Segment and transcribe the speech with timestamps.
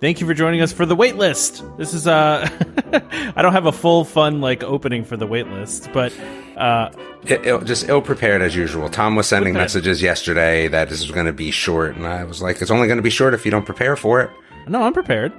[0.00, 1.76] Thank you for joining us for the waitlist.
[1.76, 2.48] This is uh
[3.36, 6.12] I don't have a full fun like opening for the waitlist, but
[6.56, 6.90] uh
[7.24, 8.88] It, it- just ill prepared as usual.
[8.88, 12.40] Tom was sending messages yesterday that this was going to be short, and I was
[12.40, 14.30] like, "It's only going to be short if you don't prepare for it."
[14.68, 15.32] no, I'm prepared.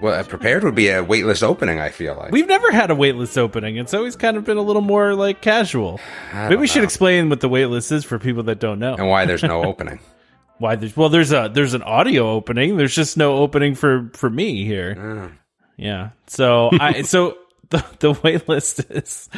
[0.00, 1.78] Well, uh, prepared would be a waitlist opening.
[1.80, 3.76] I feel like We've never had a waitlist opening.
[3.76, 6.00] It's always kind of been a little more like casual.
[6.34, 8.94] Maybe we should explain what the waitlist is for people that don't know.
[8.94, 10.00] and why there's no opening.
[10.58, 12.76] Why there's well there's a there's an audio opening.
[12.76, 15.32] There's just no opening for for me here.
[15.76, 16.10] Yeah.
[16.26, 17.36] So I so
[17.70, 19.28] the the wait list is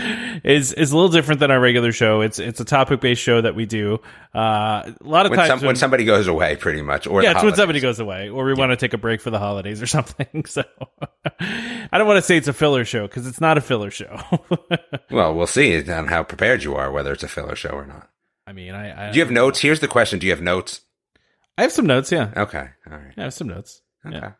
[0.44, 2.20] is is a little different than our regular show.
[2.20, 4.00] It's it's a topic based show that we do.
[4.34, 7.32] Uh, a lot of When, times some, when somebody goes away, pretty much, or yeah,
[7.32, 9.82] it's when somebody goes away, or we want to take a break for the holidays
[9.82, 10.44] or something.
[10.44, 10.64] So
[11.40, 14.20] I don't want to say it's a filler show because it's not a filler show.
[15.10, 18.10] Well, we'll see on how prepared you are, whether it's a filler show or not.
[18.46, 19.58] I mean, I I, Do you have notes?
[19.58, 20.82] Here's the question: Do you have notes?
[21.58, 22.10] I have some notes.
[22.10, 23.12] Yeah, Okay, all right.
[23.18, 23.82] I have some notes.
[24.06, 24.16] Okay.
[24.16, 24.32] Yeah.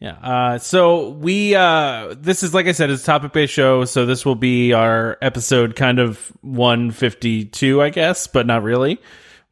[0.00, 0.12] Yeah.
[0.20, 3.84] Uh, so we, uh, this is, like I said, it's a topic based show.
[3.84, 9.00] So this will be our episode kind of 152, I guess, but not really.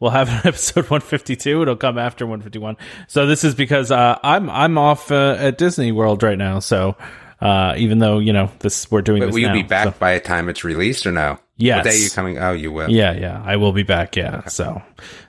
[0.01, 1.63] We'll have an episode 152.
[1.63, 2.77] It'll come after 151.
[3.07, 6.59] So this is because, uh, I'm, I'm off, uh, at Disney World right now.
[6.59, 6.97] So,
[7.41, 9.95] uh, even though, you know, this, we're doing But will you now, be back so-
[9.99, 11.39] by the time it's released or no?
[11.57, 11.85] Yes.
[11.85, 12.39] What day are you coming?
[12.39, 12.91] Oh, you will.
[12.91, 14.17] yeah, yeah, I will be back.
[14.17, 14.47] Yeah.
[14.47, 14.83] So,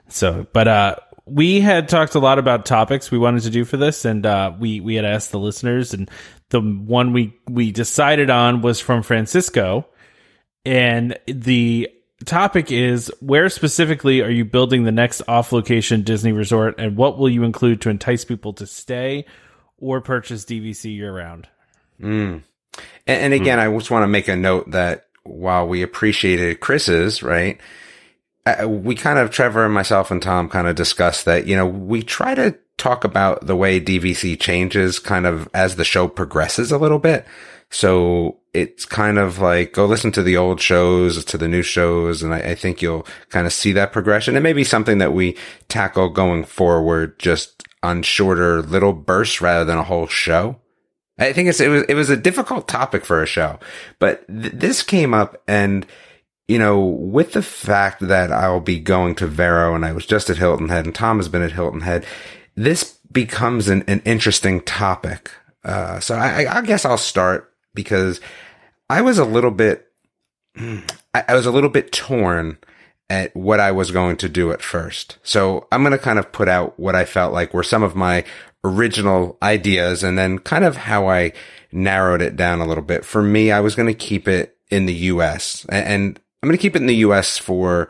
[0.10, 3.78] so, but, uh, we had talked a lot about topics we wanted to do for
[3.78, 6.10] this and, uh, we, we had asked the listeners and
[6.50, 9.88] the one we, we decided on was from Francisco.
[10.66, 11.90] And the
[12.26, 17.18] topic is where specifically are you building the next off location Disney resort and what
[17.18, 19.26] will you include to entice people to stay
[19.78, 21.48] or purchase DVC year round?
[23.08, 27.24] And, and again, I just want to make a note that while we appreciated Chris's,
[27.24, 27.60] right,
[28.68, 32.04] we kind of, Trevor and myself and Tom kind of discussed that, you know, we
[32.04, 36.78] try to talk about the way DVC changes kind of as the show progresses a
[36.78, 37.26] little bit.
[37.70, 42.22] So it's kind of like go listen to the old shows, to the new shows,
[42.22, 44.36] and I, I think you'll kind of see that progression.
[44.36, 45.38] It may be something that we
[45.70, 50.60] tackle going forward just on shorter little bursts rather than a whole show.
[51.18, 53.60] I think it was, it was a difficult topic for a show,
[54.00, 55.86] but th- this came up and,
[56.54, 60.30] you know, with the fact that I'll be going to Vero and I was just
[60.30, 62.06] at Hilton Head and Tom has been at Hilton Head,
[62.54, 65.32] this becomes an, an interesting topic.
[65.64, 68.22] Uh, so I, I guess I'll start because
[68.88, 69.88] I was a little bit,
[70.56, 72.60] I, I was a little bit torn
[73.10, 75.18] at what I was going to do at first.
[75.24, 77.96] So I'm going to kind of put out what I felt like were some of
[77.96, 78.26] my
[78.64, 81.34] original ideas and then kind of how I
[81.72, 83.06] narrowed it down a little bit.
[83.06, 86.62] For me, I was going to keep it in the US and I'm going to
[86.62, 87.88] keep it in the US for,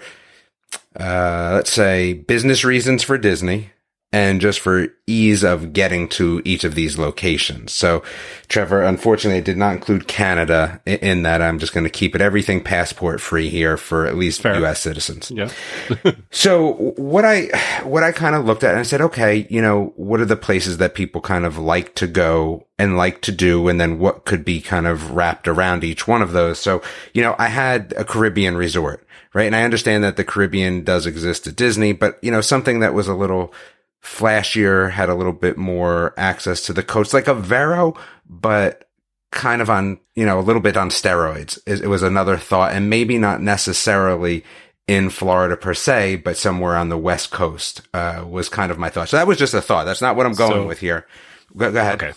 [0.95, 3.71] uh, let's say business reasons for Disney
[4.13, 7.74] and just for ease of getting to each of these locations.
[7.74, 8.03] So,
[8.47, 11.41] Trevor, unfortunately, I did not include Canada in that.
[11.41, 14.59] I'm just going to keep it everything passport free here for at least Fair.
[14.59, 14.79] U.S.
[14.79, 15.31] citizens.
[15.31, 15.50] Yeah.
[16.29, 17.46] So what I
[17.84, 20.35] what I kind of looked at and I said, okay, you know, what are the
[20.35, 24.25] places that people kind of like to go and like to do, and then what
[24.25, 26.59] could be kind of wrapped around each one of those.
[26.59, 26.81] So
[27.13, 31.06] you know, I had a Caribbean resort, right, and I understand that the Caribbean does
[31.06, 33.53] exist at Disney, but you know, something that was a little
[34.03, 37.95] flashier, had a little bit more access to the coast, like a Vero,
[38.27, 38.89] but
[39.31, 41.57] kind of on, you know, a little bit on steroids.
[41.65, 44.43] It, it was another thought and maybe not necessarily
[44.87, 48.89] in Florida per se, but somewhere on the West Coast, uh, was kind of my
[48.89, 49.09] thought.
[49.09, 49.85] So that was just a thought.
[49.85, 51.07] That's not what I'm going So- with here.
[51.56, 52.01] Go, go ahead.
[52.03, 52.13] Okay.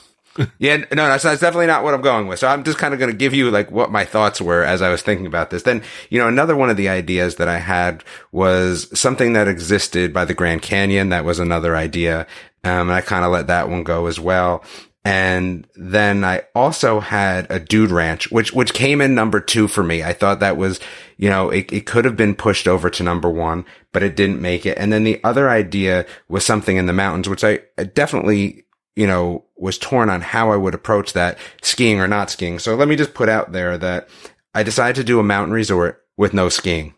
[0.59, 2.39] Yeah, no, that's, that's definitely not what I'm going with.
[2.39, 4.83] So I'm just kind of going to give you like what my thoughts were as
[4.83, 5.63] I was thinking about this.
[5.63, 10.13] Then, you know, another one of the ideas that I had was something that existed
[10.13, 11.11] by the Grand Canyon.
[11.11, 12.27] That was another idea.
[12.65, 14.65] Um, and I kind of let that one go as well.
[15.05, 19.85] And then I also had a dude ranch, which, which came in number two for
[19.85, 20.03] me.
[20.03, 20.81] I thought that was,
[21.17, 24.43] you know, it, it could have been pushed over to number one, but it didn't
[24.43, 24.77] make it.
[24.77, 28.65] And then the other idea was something in the mountains, which I I definitely
[28.97, 32.59] you know, was torn on how I would approach that skiing or not skiing.
[32.59, 34.09] So let me just put out there that
[34.55, 36.95] I decided to do a mountain resort with no skiing.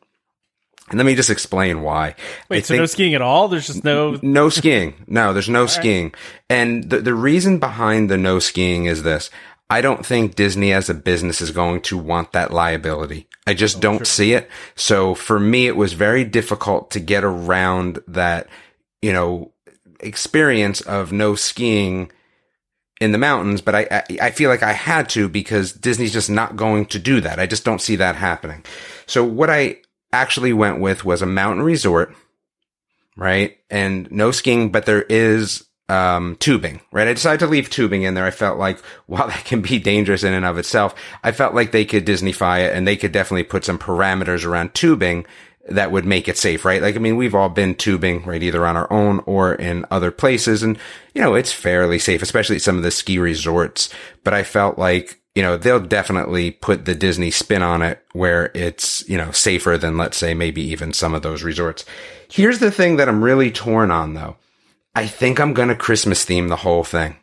[0.90, 2.14] And let me just explain why.
[2.48, 3.48] Wait, I so no skiing at all?
[3.48, 4.18] There's just no.
[4.22, 5.04] no skiing.
[5.06, 6.14] No, there's no skiing.
[6.48, 9.28] And the, the reason behind the no skiing is this.
[9.68, 13.28] I don't think Disney as a business is going to want that liability.
[13.46, 14.04] I just oh, don't sure.
[14.06, 14.48] see it.
[14.76, 18.48] So for me, it was very difficult to get around that,
[19.02, 19.52] you know,
[20.00, 22.10] experience of no skiing
[23.00, 26.30] in the mountains, but I, I, I feel like I had to because Disney's just
[26.30, 27.38] not going to do that.
[27.38, 28.64] I just don't see that happening.
[29.06, 29.78] So what I
[30.12, 32.14] actually went with was a mountain resort,
[33.16, 33.56] right?
[33.70, 37.08] And no skiing, but there is um, tubing, right?
[37.08, 38.26] I decided to leave tubing in there.
[38.26, 41.72] I felt like while that can be dangerous in and of itself, I felt like
[41.72, 45.24] they could Disneyfy it and they could definitely put some parameters around tubing
[45.70, 46.82] that would make it safe, right?
[46.82, 48.42] Like, I mean, we've all been tubing, right?
[48.42, 50.62] Either on our own or in other places.
[50.62, 50.78] And,
[51.14, 53.88] you know, it's fairly safe, especially some of the ski resorts.
[54.24, 58.50] But I felt like, you know, they'll definitely put the Disney spin on it where
[58.54, 61.84] it's, you know, safer than, let's say, maybe even some of those resorts.
[62.30, 64.36] Here's the thing that I'm really torn on though.
[64.94, 67.16] I think I'm going to Christmas theme the whole thing,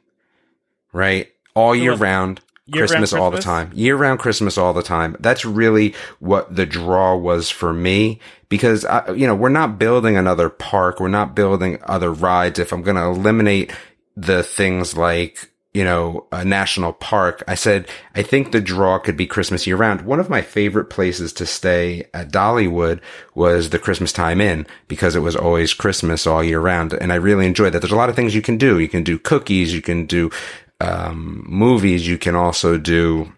[0.93, 1.29] right?
[1.55, 2.39] All year round.
[2.71, 5.15] Christmas, all the time, year round Christmas all the time.
[5.19, 8.19] That's really what the draw was for me
[8.49, 10.99] because, I, you know, we're not building another park.
[10.99, 12.57] We're not building other rides.
[12.57, 13.71] If I'm going to eliminate
[14.17, 19.17] the things like, you know, a national park, I said, I think the draw could
[19.17, 20.01] be Christmas year round.
[20.01, 22.99] One of my favorite places to stay at Dollywood
[23.35, 26.93] was the Christmas time inn because it was always Christmas all year round.
[26.93, 27.81] And I really enjoyed that.
[27.81, 28.79] There's a lot of things you can do.
[28.79, 29.73] You can do cookies.
[29.73, 30.31] You can do
[30.79, 33.31] um, movies, you can also do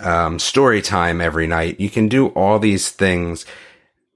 [0.00, 1.80] um, story time every night.
[1.80, 3.46] You can do all these things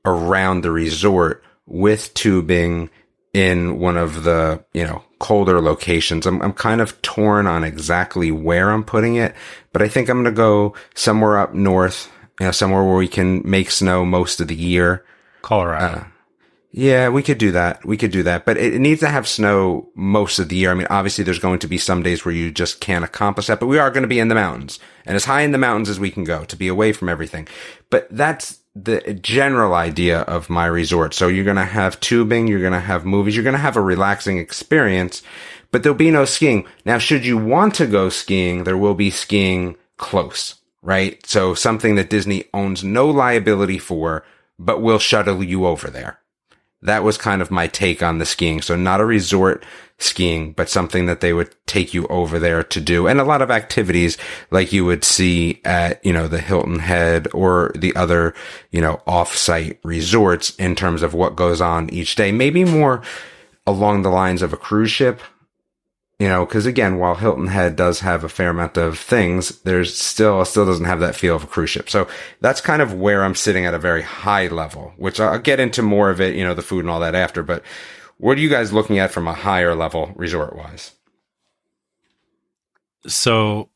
[0.05, 2.91] around the resort with tubing
[3.33, 6.27] in one of the, you know, colder locations.
[6.27, 9.35] I'm, I'm kind of torn on exactly where I'm putting it,
[9.73, 13.09] but I think I'm going to go somewhere up north, you know, somewhere where we
[13.09, 15.05] can make snow most of the year.
[15.43, 15.99] Colorado.
[15.99, 16.05] Uh,
[16.77, 17.87] yeah, we could do that.
[17.87, 20.71] We could do that, but it, needs to have snow most of the year.
[20.71, 23.61] I mean, obviously there's going to be some days where you just can't accomplish that,
[23.61, 25.89] but we are going to be in the mountains and as high in the mountains
[25.89, 27.49] as we can go to be away from everything.
[27.89, 31.15] But that's the general idea of my resort.
[31.15, 33.79] So you're going to have tubing, you're going to have movies, you're going to have
[33.79, 35.23] a relaxing experience,
[35.71, 36.67] but there'll be no skiing.
[36.85, 41.25] Now, should you want to go skiing, there will be skiing close, right?
[41.25, 44.27] So something that Disney owns no liability for,
[44.59, 46.21] but will shuttle you over there
[46.83, 48.63] that was kind of my take on the skiing.
[48.63, 49.65] So not a resort
[49.99, 53.41] skiing, but something that they would take you over there to do and a lot
[53.41, 54.19] of activities
[54.51, 58.35] like you would see at, you know, the Hilton Head or the other,
[58.71, 62.31] you know, off-site resorts in terms of what goes on each day.
[62.31, 63.03] Maybe more
[63.67, 65.21] along the lines of a cruise ship
[66.19, 69.95] you know, because again, while Hilton Head does have a fair amount of things, there's
[69.95, 71.91] still still doesn't have that feel of a cruise ship.
[71.91, 72.09] So
[72.41, 75.83] that's kind of where I'm sitting at a very high level, which I'll get into
[75.83, 77.43] more of it, you know, the food and all that after.
[77.43, 77.63] But
[78.17, 80.93] what are you guys looking at from a higher level resort wise?
[83.07, 83.69] So,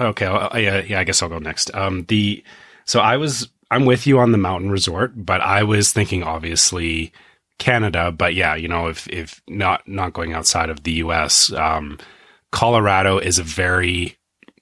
[0.00, 1.72] okay, yeah, yeah, I guess I'll go next.
[1.74, 2.42] Um, the
[2.86, 7.12] so I was I'm with you on the mountain resort, but I was thinking obviously
[7.58, 11.98] Canada, but yeah, you know, if if not not going outside of the U.S., um,
[12.50, 14.16] Colorado is a very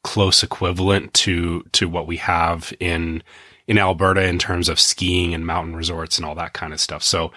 [0.04, 3.22] close equivalent to to what we have in
[3.66, 7.02] in Alberta in terms of skiing and mountain resorts and all that kind of stuff.
[7.02, 7.32] So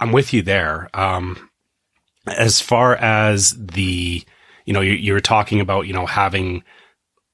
[0.00, 0.90] I'm with you there.
[0.94, 1.50] Um,
[2.26, 4.22] as far as the,
[4.64, 6.62] you know, you, you were talking about, you know, having,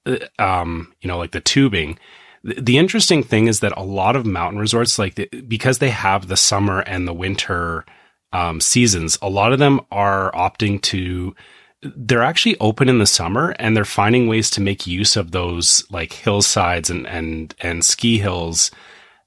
[0.06, 1.98] uh, um, you know, like the tubing
[2.42, 6.28] the interesting thing is that a lot of mountain resorts, like the, because they have
[6.28, 7.84] the summer and the winter
[8.32, 11.34] um, seasons, a lot of them are opting to.
[11.82, 15.84] They're actually open in the summer, and they're finding ways to make use of those
[15.90, 18.70] like hillsides and and and ski hills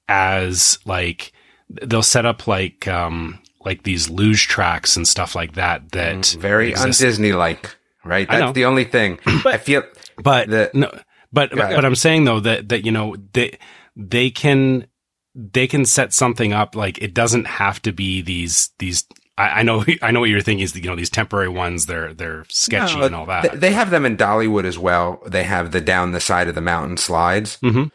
[0.08, 1.34] as like
[1.70, 5.92] they'll set up like um like these luge tracks and stuff like that.
[5.92, 8.28] That mm, very un Disney like, right?
[8.28, 9.20] That's the only thing.
[9.44, 9.84] But, I feel.
[10.18, 10.92] But the, no
[11.34, 13.58] but but, but I'm saying though that that you know they
[13.96, 14.88] they can
[15.36, 19.06] they can set something up like it doesn't have to be these these
[19.38, 22.14] I, I know I know what you're thinking is you know these temporary ones they're
[22.14, 23.60] they're sketchy no, and all that.
[23.60, 25.22] They have them in Dollywood as well.
[25.26, 27.58] They have the down the side of the mountain slides.
[27.62, 27.86] Mm-hmm.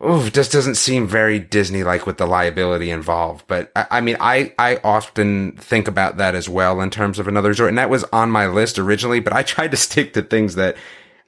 [0.00, 3.46] Oh, just doesn't seem very Disney like with the liability involved.
[3.46, 7.28] But I, I, mean, I, I often think about that as well in terms of
[7.28, 7.68] another resort.
[7.68, 10.76] And that was on my list originally, but I tried to stick to things that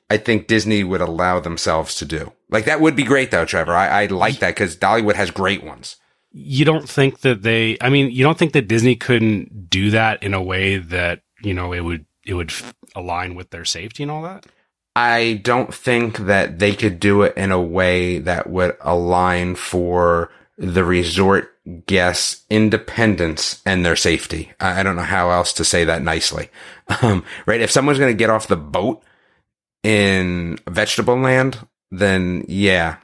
[0.09, 2.33] I think Disney would allow themselves to do.
[2.49, 3.75] Like that would be great though, Trevor.
[3.75, 5.97] I, I like that because Dollywood has great ones.
[6.33, 10.23] You don't think that they, I mean, you don't think that Disney couldn't do that
[10.23, 12.53] in a way that, you know, it would, it would
[12.95, 14.47] align with their safety and all that?
[14.95, 20.31] I don't think that they could do it in a way that would align for
[20.57, 21.53] the resort
[21.87, 24.53] guests' independence and their safety.
[24.61, 26.51] I don't know how else to say that nicely.
[27.03, 27.61] Um, right.
[27.61, 29.03] If someone's going to get off the boat
[29.83, 31.59] in vegetable land,
[31.91, 32.97] then yeah,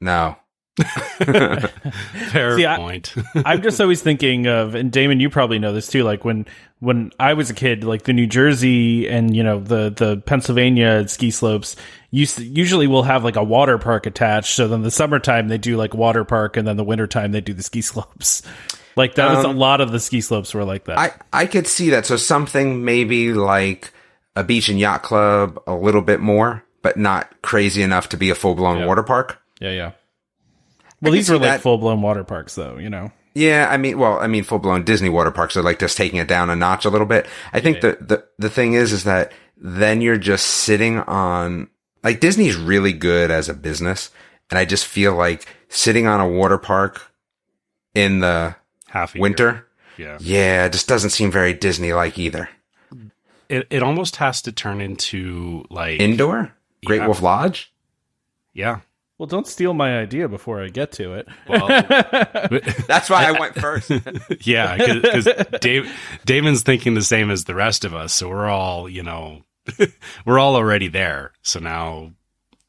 [0.00, 0.36] no.
[1.18, 3.14] Fair See, I- point.
[3.44, 6.02] I'm just always thinking of, and Damon, you probably know this too.
[6.02, 6.46] Like when
[6.80, 11.06] when I was a kid, like the New Jersey and you know the the Pennsylvania
[11.06, 11.76] ski slopes
[12.10, 14.54] used to, usually will have like a water park attached.
[14.54, 17.54] So then the summertime they do like water park, and then the wintertime they do
[17.54, 18.42] the ski slopes.
[18.96, 20.98] Like that was a um, lot of the ski slopes were like that.
[20.98, 22.06] I, I could see that.
[22.06, 23.92] So something maybe like
[24.36, 28.30] a beach and yacht club, a little bit more, but not crazy enough to be
[28.30, 29.40] a full blown water park.
[29.60, 29.90] yeah, yeah.
[31.00, 31.60] Well, can these were like that.
[31.60, 32.78] full blown water parks, though.
[32.78, 33.12] You know.
[33.34, 36.18] Yeah, I mean, well, I mean, full blown Disney water parks are like just taking
[36.20, 37.26] it down a notch a little bit.
[37.52, 41.68] I think the, the, the thing is, is that then you're just sitting on,
[42.04, 44.10] like Disney's really good as a business.
[44.50, 47.10] And I just feel like sitting on a water park
[47.94, 48.54] in the
[48.86, 49.22] Half a year.
[49.22, 50.18] winter, Yeah.
[50.20, 52.48] yeah, just doesn't seem very Disney like either.
[53.54, 56.52] It it almost has to turn into like Indoor?
[56.84, 57.06] Great Yeah.
[57.06, 57.72] Wolf Lodge?
[58.52, 58.80] yeah.
[59.16, 61.28] Well, don't steal my idea before I get to it.
[61.48, 61.68] Well,
[62.88, 63.88] That's why I went first.
[64.40, 65.28] yeah, because
[65.60, 65.88] Dave,
[66.24, 69.42] Damon's thinking the same as the rest of us, so we're all you know,
[70.26, 71.32] we're all already there.
[71.42, 72.10] So now,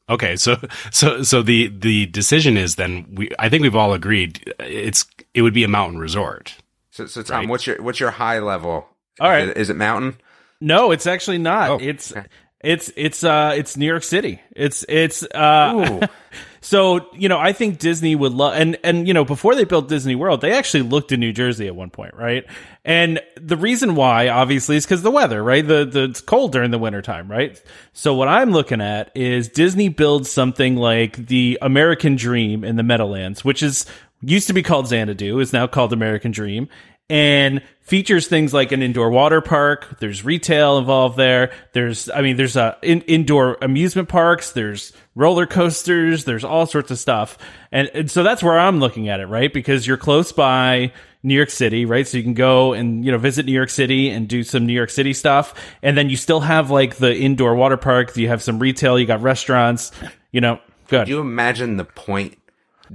[0.08, 0.56] okay, so
[0.92, 5.42] so so the the decision is then we I think we've all agreed it's it
[5.42, 6.54] would be a mountain resort.
[6.90, 7.48] So, so Tom, Right.
[7.48, 8.86] what's your what's your high level?
[9.18, 9.44] All right.
[9.44, 10.18] Is it, is it mountain?
[10.60, 11.70] No, it's actually not.
[11.70, 12.12] Oh, it's
[12.60, 14.40] it's it's uh it's New York City.
[14.54, 16.06] It's it's uh
[16.62, 19.88] so you know I think Disney would love and and you know before they built
[19.88, 22.44] Disney World they actually looked in New Jersey at one point right?
[22.84, 25.66] And the reason why obviously is because the weather right?
[25.66, 27.62] The the it's cold during the wintertime right?
[27.92, 32.82] So what I'm looking at is Disney builds something like the American Dream in the
[32.82, 33.84] Meadowlands which is
[34.22, 36.68] used to be called Xanadu is now called American Dream
[37.08, 40.00] and features things like an indoor water park.
[40.00, 41.52] There's retail involved there.
[41.72, 44.50] There's, I mean, there's uh, in, indoor amusement parks.
[44.50, 46.24] There's roller coasters.
[46.24, 47.38] There's all sorts of stuff.
[47.70, 49.52] And, and so that's where I'm looking at it, right?
[49.52, 52.06] Because you're close by New York City, right?
[52.06, 54.72] So you can go and, you know, visit New York City and do some New
[54.72, 55.54] York City stuff.
[55.82, 58.16] And then you still have like the indoor water park.
[58.16, 58.98] You have some retail.
[58.98, 59.92] You got restaurants,
[60.32, 60.58] you know,
[60.88, 61.04] good.
[61.04, 62.36] Do you imagine the point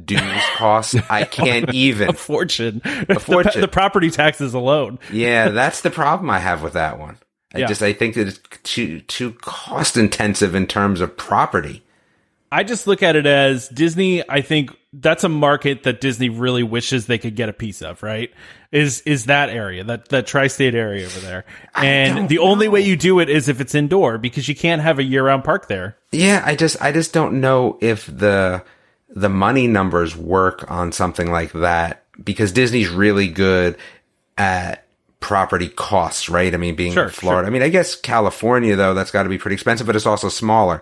[0.05, 0.95] dues cost?
[1.09, 2.09] I can't even.
[2.09, 2.81] a fortune.
[2.85, 3.61] A fortune.
[3.61, 4.99] The, property taxes alone.
[5.11, 7.17] Yeah, that's the problem I have with that one.
[7.53, 7.67] I Yeah.
[7.67, 11.83] just I think that it's too too cost intensive in terms of property.
[12.53, 14.27] I just look at it as Disney.
[14.29, 18.03] I think that's a market that Disney really wishes they could get a piece of.
[18.03, 18.29] Right?
[18.73, 21.45] Is is that area that that tri-state area over there?
[21.75, 24.99] And the only way you do it is if it's indoor because you can't have
[24.99, 25.97] a year-round park there.
[26.11, 28.63] Yeah, I just I just don't know if the
[29.13, 33.77] the money numbers work on something like that because Disney's really good
[34.37, 34.85] at
[35.19, 36.53] property costs, right?
[36.53, 37.47] I mean, being Sure, in Florida.
[37.47, 40.29] I mean, I guess California though, that's got to be pretty expensive, but it's also
[40.29, 40.81] smaller.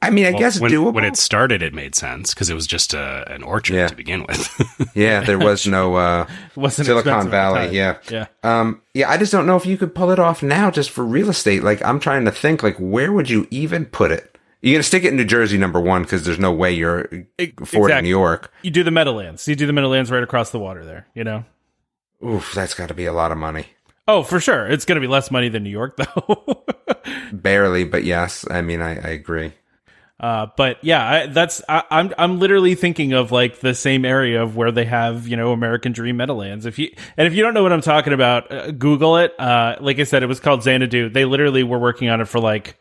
[0.00, 0.94] I mean, I guess when, doable.
[0.94, 3.88] when it started, it made sense because it was just a, an orchard Yeah.
[3.88, 4.90] to begin with.
[4.94, 7.76] yeah, there was no uh, Wasn't Silicon expensive at the Valley.
[7.76, 8.26] Yeah, Yeah.
[8.44, 11.04] Um, yeah, I just don't know if you could pull it off now just for
[11.04, 11.64] real estate.
[11.64, 14.37] Like, I'm trying to think, like, where would you even put it?
[14.60, 17.54] You're gonna stick it in New Jersey, number one, because there's no way you're affording
[17.58, 18.02] exactly.
[18.02, 18.52] New York.
[18.62, 19.46] You do the Meadowlands.
[19.46, 21.06] You do the Meadowlands right across the water there.
[21.14, 21.44] You know.
[22.24, 23.66] Oof, that's got to be a lot of money.
[24.08, 24.66] Oh, for sure.
[24.66, 26.64] It's going to be less money than New York, though.
[27.32, 28.44] Barely, but yes.
[28.50, 29.52] I mean, I, I agree.
[30.18, 34.42] Uh, but yeah, I, that's I, I'm I'm literally thinking of like the same area
[34.42, 36.66] of where they have you know American Dream Meadowlands.
[36.66, 39.38] If you and if you don't know what I'm talking about, uh, Google it.
[39.38, 41.08] Uh, like I said, it was called Xanadu.
[41.10, 42.76] They literally were working on it for like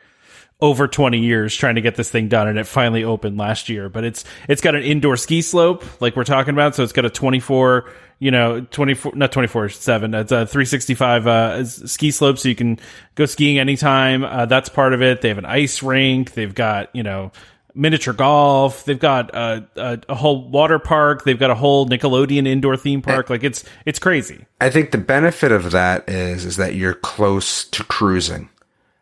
[0.59, 3.89] over 20 years trying to get this thing done, and it finally opened last year.
[3.89, 7.05] But it's it's got an indoor ski slope like we're talking about, so it's got
[7.05, 12.49] a 24 you know 24 not 24 7 it's a 365 uh ski slope so
[12.49, 12.79] you can
[13.13, 16.89] go skiing anytime uh, that's part of it they have an ice rink they've got
[16.95, 17.31] you know
[17.75, 22.47] miniature golf they've got uh, a, a whole water park they've got a whole nickelodeon
[22.47, 26.57] indoor theme park like it's it's crazy I think the benefit of that is is
[26.57, 28.49] that you're close to cruising.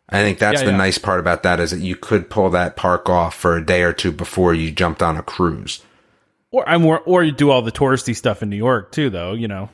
[0.08, 0.76] I think that's Yeah, the yeah.
[0.76, 3.82] nice part about that is that you could pull that park off for a day
[3.82, 5.82] or two before you jumped on a cruise.
[6.52, 9.32] or i'm or, or you do all the touristy stuff in new york too though
[9.34, 9.68] you know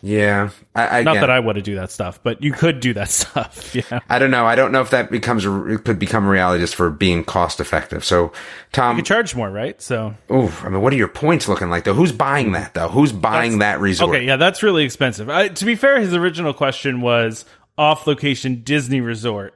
[0.00, 2.94] Yeah, I, I not that i want to do that stuff but you could do
[2.94, 4.46] that stuff yeah I don't know.
[4.46, 7.58] I don't know if that becomes it could become a reality just for being cost
[7.60, 8.04] effective.
[8.04, 8.32] So,
[8.72, 11.82] Tom, you charge more right so oof, I mean, what are your points looking like
[11.84, 11.94] though?
[11.94, 12.88] Who's buying that though?
[12.88, 14.10] Who's buying that resort?
[14.16, 15.28] Okay, yeah, that's really expensive.
[15.28, 17.44] I, to be fair, his original question was
[17.78, 19.54] off location Disney resort.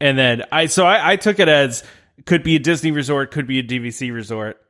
[0.00, 1.84] And then I so I, I took it as
[2.26, 4.60] could be a Disney resort, could be a DVC resort,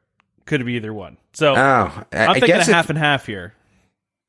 [0.46, 1.16] could be either one.
[1.32, 3.54] So Oh, I, I'm I thinking guess a half and half here.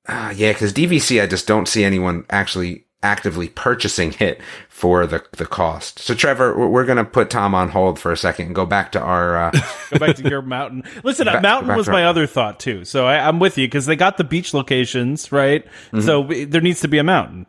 [0.07, 4.39] Ah, yeah, because DVC, I just don't see anyone actually actively purchasing it
[4.69, 5.99] for the the cost.
[5.99, 8.93] So Trevor, we're, going to put Tom on hold for a second and go back
[8.93, 9.51] to our uh,
[9.91, 10.83] Go back to your mountain.
[11.03, 12.85] Listen, a Back- mountain was my our- other thought too.
[12.85, 15.65] So I, I'm with you because they got the beach locations, right?
[15.91, 15.99] Mm-hmm.
[16.01, 17.45] So there needs to be a mountain.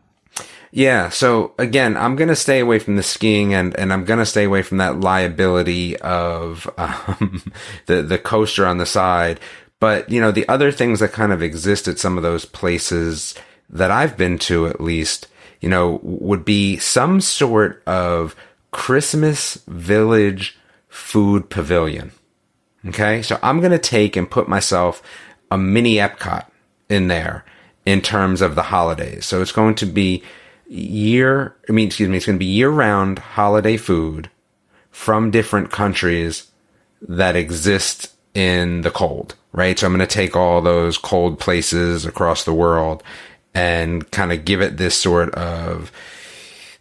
[0.75, 1.11] Yeah.
[1.11, 4.27] So again, I'm going to stay away from the skiing and, and I'm going to
[4.27, 7.45] stay away from that liability of, um,
[7.87, 9.39] the, the coaster on the side.
[9.79, 13.37] But, you know, the other things that kind of exist at some of those places
[13.71, 15.29] that I've been to at least,
[15.61, 18.35] you know, would be some sort of
[18.73, 22.11] Christmas village food pavilion.
[22.87, 23.23] Okay.
[23.23, 25.05] So I'm going to take and put myself
[25.53, 26.47] a mini Epcot
[26.89, 27.45] in there
[27.87, 29.25] in terms of the holidays.
[29.25, 30.25] So it's going to be
[30.67, 34.31] year, I mean, excuse me, it's going to be year round holiday food
[34.91, 36.51] from different countries
[37.03, 39.79] that exist in the cold, right?
[39.79, 43.03] So I'm going to take all those cold places across the world
[43.55, 45.93] and kind of give it this sort of,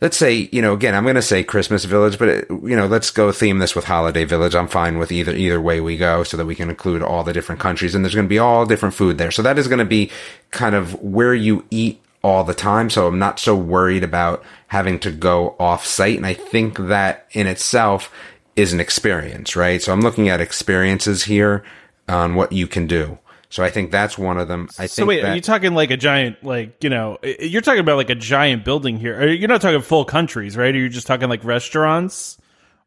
[0.01, 2.87] let's say, you know, again, I'm going to say Christmas Village, but it, you know,
[2.87, 4.55] let's go theme this with Holiday Village.
[4.55, 7.33] I'm fine with either either way we go, so that we can include all the
[7.33, 9.31] different countries, and there's going to be all different food there.
[9.31, 10.09] So that is going to be
[10.51, 12.89] kind of where you eat all the time.
[12.89, 17.27] So I'm not so worried about having to go off site, and I think that
[17.31, 18.11] in itself
[18.55, 19.81] is an experience, right?
[19.81, 21.63] So I'm looking at experiences here
[22.07, 23.17] on what you can do.
[23.49, 24.67] So I think that's one of them.
[24.79, 27.61] I think So wait, that, are you talking like a giant, like you know, you're
[27.61, 29.27] talking about like a giant building here?
[29.27, 30.73] You're not talking full countries, right?
[30.73, 32.37] Are you just talking like restaurants?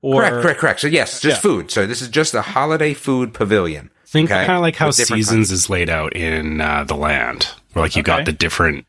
[0.02, 0.80] Or correct, correct, correct.
[0.80, 1.40] So yes, just Yeah.
[1.40, 1.70] food.
[1.70, 3.90] So this is just a holiday food pavilion.
[4.06, 4.44] Think Okay.
[4.46, 7.84] kind of like how With different seasons is laid out in uh, the land, where
[7.84, 8.12] like you Okay.
[8.12, 8.86] got the different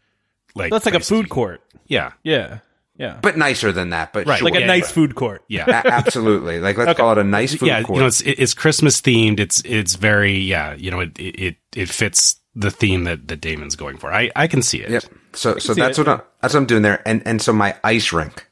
[0.56, 1.62] like That's like a food court.
[1.88, 2.60] Yeah, Yeah,
[2.98, 4.12] yeah, but nicer than that.
[4.14, 4.46] But Right, sure.
[4.46, 5.44] like a Yeah, nice food court.
[5.48, 5.66] yeah.
[5.68, 6.60] A- absolutely.
[6.60, 7.98] Like let's call it a nice food yeah, court.
[7.98, 9.40] you know, it's it- it's Christmas themed.
[9.40, 13.76] It's it's very yeah, you know, it it it fits the theme that that Damon's
[13.76, 14.12] going for.
[14.12, 14.90] I I can see it.
[14.90, 15.04] Yep.
[15.34, 17.02] So so that's it, what I'm, that's what I'm doing there.
[17.08, 18.48] And and so my ice rink.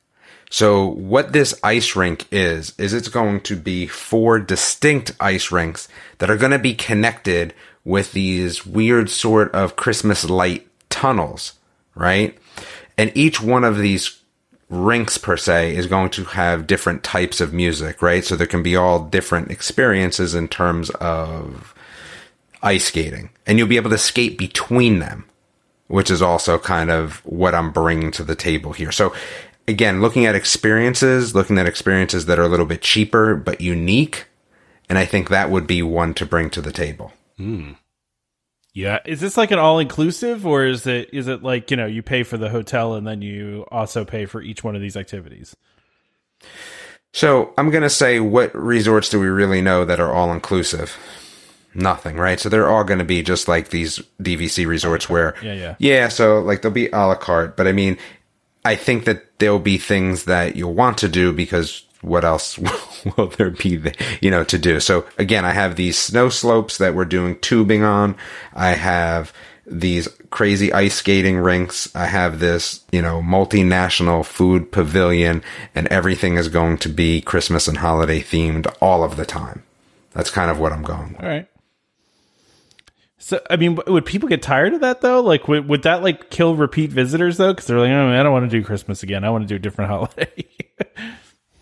[0.51, 5.87] So what this ice rink is is it's going to be four distinct ice rinks
[6.19, 11.53] that are going to be connected with these weird sort of Christmas light tunnels,
[11.95, 12.37] right?
[12.97, 14.21] And each one of these
[14.69, 18.23] rinks per se is going to have different types of music, right?
[18.23, 21.73] So there can be all different experiences in terms of
[22.61, 25.25] ice skating, and you'll be able to skate between them
[25.87, 28.91] which is also kind of what I'm bringing to the table here.
[28.91, 29.13] So
[29.67, 34.25] again, looking at experiences, looking at experiences that are a little bit cheaper but unique,
[34.89, 37.13] and I think that would be one to bring to the table.
[37.37, 37.73] Hmm.
[38.75, 41.85] Yeah, Is this like an all inclusive, or is it is it like you know
[41.85, 44.97] you pay for the hotel and then you also pay for each one of these
[44.97, 45.55] activities?
[47.13, 50.97] So I'm going to say what resorts do we really know that are all inclusive?
[51.73, 52.37] Nothing, right?
[52.37, 55.75] So they're all going to be just like these DVC resorts where, Yeah, yeah.
[55.79, 56.07] yeah.
[56.09, 57.97] So like they'll be a la carte, but I mean,
[58.65, 62.57] I think that there'll be things that you'll want to do because what else
[63.17, 63.81] will there be,
[64.21, 64.79] you know, to do?
[64.79, 68.15] So again, I have these snow slopes that we're doing tubing on.
[68.53, 69.33] I have
[69.65, 71.93] these crazy ice skating rinks.
[71.95, 77.67] I have this, you know, multinational food pavilion and everything is going to be Christmas
[77.67, 79.63] and holiday themed all of the time.
[80.11, 81.23] That's kind of what I'm going with.
[81.23, 81.47] All right.
[83.17, 85.19] So, I mean, would people get tired of that though?
[85.19, 87.53] Like, would, would that like kill repeat visitors though?
[87.53, 89.23] Because they're like, oh, man, I don't want to do Christmas again.
[89.23, 90.45] I want to do a different holiday.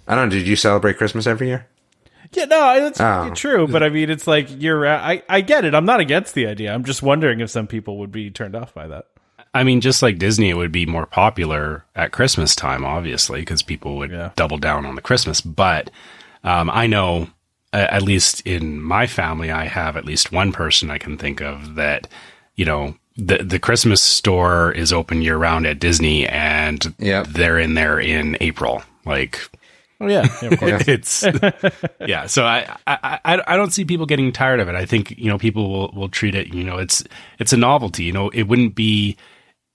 [0.07, 0.35] I don't know.
[0.35, 1.67] Did you celebrate Christmas every year?
[2.33, 3.31] yeah, no, that's Oh.
[3.35, 3.67] true.
[3.67, 4.87] But I mean, it's like you're.
[4.87, 5.73] I I get it.
[5.75, 6.73] I'm not against the idea.
[6.73, 9.05] I'm just wondering if some people would be turned off by that.
[9.53, 13.61] I mean, just like Disney, it would be more popular at Christmas time, obviously, because
[13.61, 14.31] people would Yeah.
[14.35, 15.41] double down on the Christmas.
[15.41, 15.91] But
[16.43, 17.27] um, I know,
[17.71, 21.75] at least in my family, I have at least one person I can think of
[21.75, 22.07] that,
[22.55, 27.27] you know, the the Christmas store is open year round at Disney, and Yep.
[27.27, 28.81] they're in there in April.
[29.05, 29.39] Like
[30.03, 30.87] Oh yeah, yeah of course.
[30.87, 31.23] it's
[32.07, 32.25] yeah.
[32.27, 34.75] So I, I I I don't see people getting tired of it.
[34.75, 36.53] I think you know people will will treat it.
[36.53, 37.03] You know, it's
[37.39, 38.03] it's a novelty.
[38.03, 39.15] You know, it wouldn't be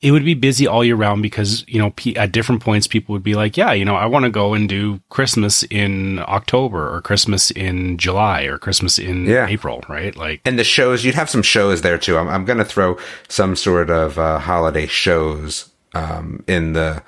[0.00, 3.12] it would be busy all year round because you know pe- at different points people
[3.14, 6.94] would be like, yeah, you know, I want to go and do Christmas in October
[6.94, 9.46] or Christmas in July or Christmas in Yeah.
[9.48, 10.14] April, right?
[10.14, 12.16] Like And the shows, you'd have some shows there too.
[12.16, 12.96] I'm, I'm going to throw
[13.28, 17.02] some sort of uh, holiday shows um, in the.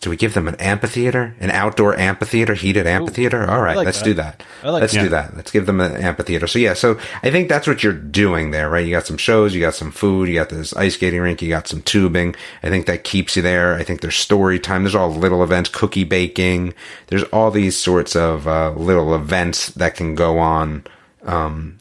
[0.00, 3.48] Do we give them an amphitheater, an outdoor amphitheater, heated amphitheater?
[3.50, 4.04] All right, like let's that.
[4.06, 4.42] do that.
[4.62, 5.02] Like let's that.
[5.02, 5.36] do that.
[5.36, 6.46] Let's give them an amphitheater.
[6.46, 8.84] So yeah, so I think that's what you're doing there, right?
[8.84, 11.50] You got some shows, you got some food, you got this ice skating rink, you
[11.50, 12.34] got some tubing.
[12.62, 13.74] I think that keeps you there.
[13.74, 14.84] I think there's story time.
[14.84, 16.72] There's all little events, cookie baking.
[17.08, 20.84] There's all these sorts of uh, little events that can go on.
[21.24, 21.76] Um,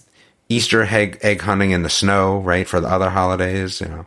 [0.49, 2.67] Easter egg egg hunting in the snow, right?
[2.67, 4.05] For the other holidays, you know.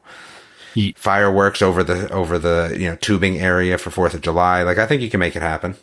[0.75, 4.63] Ye- fireworks over the over the you know tubing area for Fourth of July.
[4.63, 5.77] Like I think you can make it happen.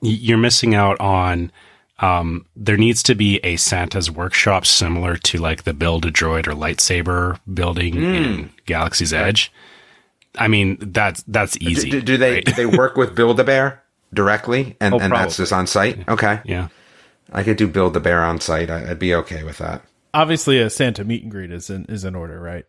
[0.00, 1.52] You're missing out on.
[2.00, 6.48] Um, there needs to be a Santa's workshop similar to like the Build a Droid
[6.48, 9.52] or lightsaber building in Galaxy's Edge.
[10.36, 11.90] I mean, that's that's easy.
[11.90, 12.44] Do, do they right?
[12.44, 16.08] do they work with Build a Bear directly, and, Oh, and that's just on site?
[16.08, 16.68] Okay, yeah.
[17.32, 18.70] I could do Build a Bear on site.
[18.70, 19.82] I, I'd be okay with that.
[20.12, 22.64] Obviously, a Santa meet and greet is in is in order, right?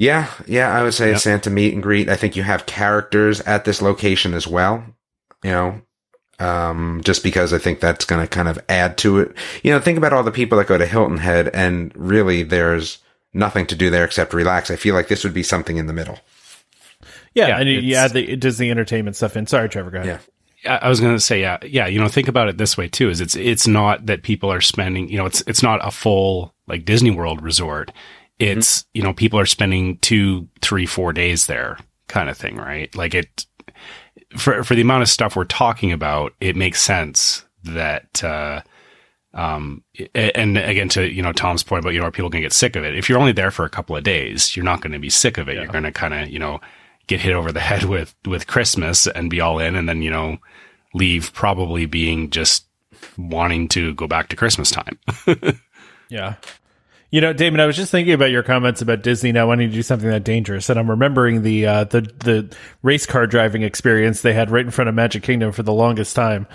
[0.00, 2.08] Yeah, yeah, I would say a Santa meet and greet.
[2.08, 4.82] I think you have characters at this location as well.
[5.44, 5.82] You know,
[6.38, 9.34] um, just because I think that's going to kind of add to it.
[9.62, 12.96] You know, think about all the people that go to Hilton Head, and really, there's
[13.34, 14.70] nothing to do there except relax.
[14.70, 16.18] I feel like this would be something in the middle.
[17.34, 19.46] Yeah, Yeah, and you, you add the Disney entertainment stuff in.
[19.46, 19.90] Sorry, Trevor.
[19.90, 20.20] Go ahead.
[20.64, 20.78] Yeah.
[20.78, 21.88] I I was going to say, yeah, yeah.
[21.88, 24.62] You know, think about it this way too: is it's it's not that people are
[24.62, 27.92] spending, you know, it's it's not a full like Disney World resort.
[28.40, 32.94] It's you know, people are spending two, three, four days there, kind of thing, right?
[32.96, 33.46] Like it
[34.36, 38.22] for for the amount of stuff we're talking about, it makes sense that.
[38.24, 38.62] uh
[39.32, 42.46] um, and again, to you know Tom's point about you know are people going to
[42.46, 42.96] get sick of it?
[42.96, 45.38] If you're only there for a couple of days, you're not going to be sick
[45.38, 45.54] of it.
[45.54, 46.60] You're going to kind of you know
[47.06, 50.10] get hit over the head with with Christmas and be all in, and then you
[50.10, 50.38] know
[50.94, 52.66] leave probably being just
[53.16, 54.98] wanting to go back to Christmas time.
[56.10, 56.34] Yeah.
[57.10, 59.74] You know, Damon, I was just thinking about your comments about Disney now wanting to
[59.74, 64.22] do something that dangerous, and I'm remembering the uh, the the race car driving experience
[64.22, 66.46] they had right in front of Magic Kingdom for the longest time.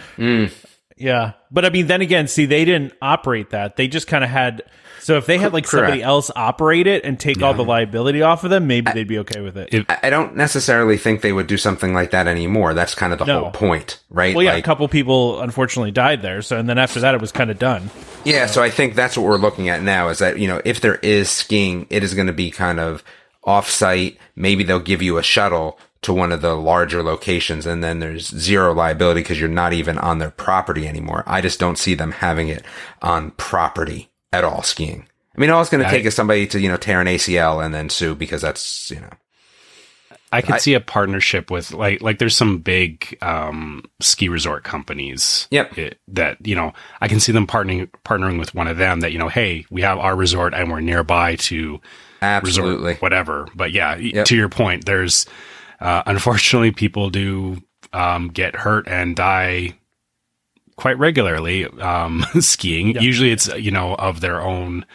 [0.98, 4.30] Yeah, but I mean, then again, see, they didn't operate that; they just kind of
[4.30, 4.64] had.
[5.06, 6.04] So if they had like somebody Correct.
[6.08, 9.40] else operate it and take all the liability off of them, maybe they'd be okay
[9.40, 9.70] with it.
[9.72, 12.74] If- I I don't necessarily think they would do something like that anymore.
[12.74, 13.42] That's kind of the No.
[13.42, 14.34] whole point, right?
[14.36, 17.22] well, yeah, Like- a couple people unfortunately died there, so and then after that, it
[17.22, 17.92] was kind of done.
[18.24, 20.82] Yeah, so I think that's what we're looking at now is that, you know, if
[20.82, 23.04] there is skiing, it is going to be kind of
[23.44, 24.18] off site.
[24.36, 28.28] Maybe they'll give you a shuttle to one of the larger locations and then there's
[28.36, 31.24] zero liability because you're not even on their property anymore.
[31.28, 32.64] I just don't see them having it
[33.04, 35.08] on property at all skiing.
[35.38, 37.64] I mean, all it's going to take is somebody to, you know, tear an ACL
[37.64, 39.10] and then sue because that's, you know,
[40.32, 44.64] I could I- see a partnership with like like there's some big um, ski resort
[44.64, 45.48] companies.
[45.52, 45.78] Yep.
[45.78, 49.12] it- that you know I can see them partnering partnering with one of them that
[49.12, 51.80] you know hey we have our resort and we're nearby to
[52.22, 52.72] absolutely.
[52.88, 53.48] resort, whatever.
[53.56, 54.26] But yeah, Yep.
[54.28, 55.26] to your point, there's
[55.80, 57.62] uh, unfortunately people do
[57.94, 59.74] um, get hurt and die
[60.78, 63.00] quite regularly um, skiing.
[63.02, 64.86] Usually, it's you know of their own.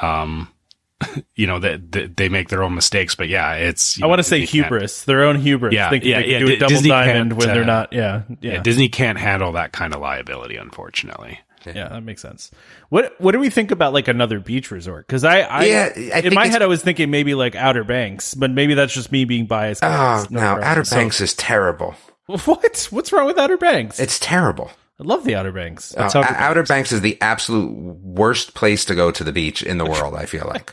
[0.00, 0.48] Um,
[1.34, 4.02] you know that that they make their own mistakes, but yeah, it's.
[4.02, 5.74] I want to say hubris, their own hubris.
[5.74, 7.92] Yeah, thinking yeah, yeah, do a double Disney diamond can't, they're uh, not.
[7.92, 11.40] Yeah, yeah, Yeah, Disney can't handle that kind of liability, unfortunately.
[11.66, 12.50] Yeah, that makes sense.
[12.90, 15.06] What What do we think about like another beach resort?
[15.06, 18.34] Because I, I, Yeah, I in my head, I was thinking maybe like Outer Banks,
[18.34, 19.82] but maybe that's just me being biased.
[19.82, 20.64] Oh, It's no, problem.
[20.66, 21.94] Outer So- Banks is terrible.
[22.26, 22.88] what?
[22.90, 23.98] What's wrong with Outer Banks?
[24.00, 24.70] It's terrible.
[25.00, 25.94] I love the Outer Banks.
[25.96, 29.62] Uh, Outer Outer, Outer Banks is the absolute worst place to go to the beach
[29.62, 30.14] in the world.
[30.14, 30.72] I feel like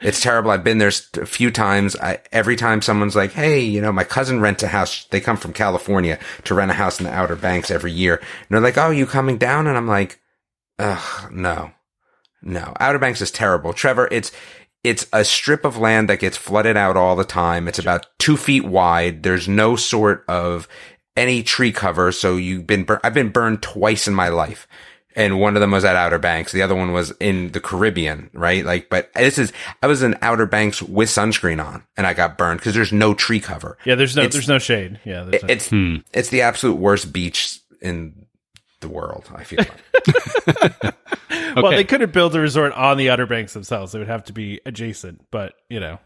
[0.00, 0.50] it's terrible.
[0.50, 1.96] I've been there a few times.
[1.96, 5.06] I, every time someone's like, "Hey, you know, my cousin rents a house.
[5.06, 8.48] They come from California to rent a house in the Outer Banks every year." And
[8.50, 10.20] they're like, "Oh, you coming down?" And I'm like,
[10.78, 11.72] "Ugh, no,
[12.42, 12.74] no.
[12.78, 14.08] Outer Banks is terrible, Trevor.
[14.12, 14.30] It's
[14.84, 17.66] it's a strip of land that gets flooded out all the time.
[17.66, 19.24] It's about two feet wide.
[19.24, 20.68] There's no sort of
[21.18, 22.12] any tree cover.
[22.12, 24.66] So you've been, bur- I've been burned twice in my life.
[25.16, 26.52] And one of them was at Outer Banks.
[26.52, 28.64] The other one was in the Caribbean, right?
[28.64, 29.52] Like, but this is,
[29.82, 33.14] I was in Outer Banks with sunscreen on and I got burned because there's no
[33.14, 33.76] tree cover.
[33.84, 35.00] yeah, there's no it's- there's no shade.
[35.04, 35.96] Yeah, there's no, It's, Hmm.
[36.12, 38.26] it's the absolute worst beach in
[38.80, 39.28] the world.
[39.34, 40.94] I feel like.
[41.56, 43.94] well, they couldn't build a resort on the Outer Banks themselves.
[43.94, 45.98] It would have to be adjacent, but you know,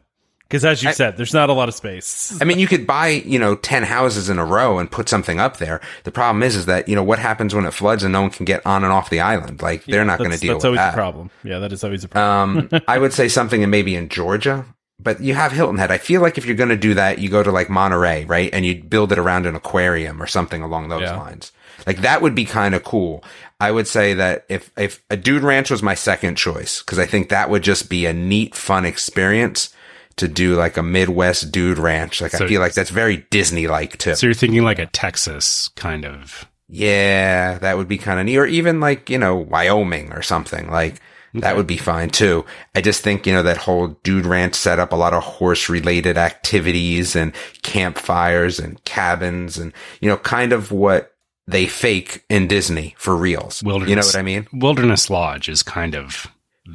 [0.53, 2.39] because as you said, there's not a lot of space.
[2.39, 5.41] I mean, you could buy, you know, 10 houses in a row and put something
[5.41, 5.81] up there.
[6.05, 8.31] The problem is, is that, you know, what happens when it floods and no one
[8.31, 9.63] can get on and off the island?
[9.63, 10.93] Like, they're not going to deal That's with always that.
[10.93, 11.31] a problem.
[11.43, 12.69] Yeah, that is always a problem.
[12.71, 14.67] Um, I would say something in maybe in Georgia,
[15.01, 15.91] but you have Hilton Head.
[15.91, 18.51] I feel like if you're going to do that, you go to like Monterey, right?
[18.53, 21.17] And you build it around an aquarium or something along those Yeah.
[21.17, 21.51] lines.
[21.87, 23.25] Like that would be kind of cool.
[23.59, 27.07] I would say that if, if a dude ranch was my second choice, cause I
[27.07, 29.73] think that would just be a neat, fun experience
[30.17, 32.21] to do like a Midwest dude ranch.
[32.21, 34.15] Like So- I feel like that's very Disney like too.
[34.15, 36.47] So you're thinking like a Texas kind of.
[36.69, 38.39] Yeah, that would be kind of neat.
[38.39, 40.71] Or even like, you know, Wyoming or something.
[40.71, 41.01] Like,
[41.35, 42.45] that would be fine too.
[42.75, 45.69] I just think, you know, that whole dude ranch set up a lot of horse
[45.71, 51.15] related activities and campfires and cabins and, you know, kind of what
[51.47, 53.63] they fake in Disney for reals.
[53.63, 53.91] Wilderness.
[53.91, 54.47] You know what I mean?
[54.53, 56.27] Wilderness Lodge is kind of.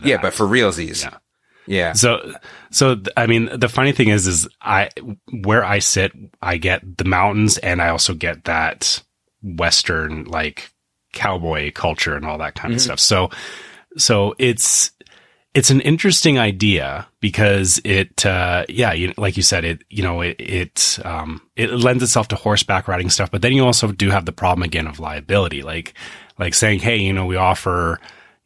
[0.04, 1.04] Yeah, but for realsies.
[1.04, 1.17] Yeah.
[1.67, 1.93] Yeah.
[1.93, 2.34] So,
[2.71, 4.89] so I mean, the funny thing is, is I
[5.43, 9.03] where I sit, I get the mountains, and I also get that
[9.43, 10.71] western like
[11.13, 12.99] cowboy culture and all that kind of stuff.
[12.99, 13.30] So,
[13.97, 14.91] so it's
[15.58, 20.21] it's an interesting idea because it, uh, yeah, you, like you said, it, you know,
[20.21, 24.12] it, it, um, it lends itself to horseback riding stuff, but then you also do
[24.12, 25.95] have the problem again of liability, like,
[26.38, 27.99] like saying, Hey, you know, we offer,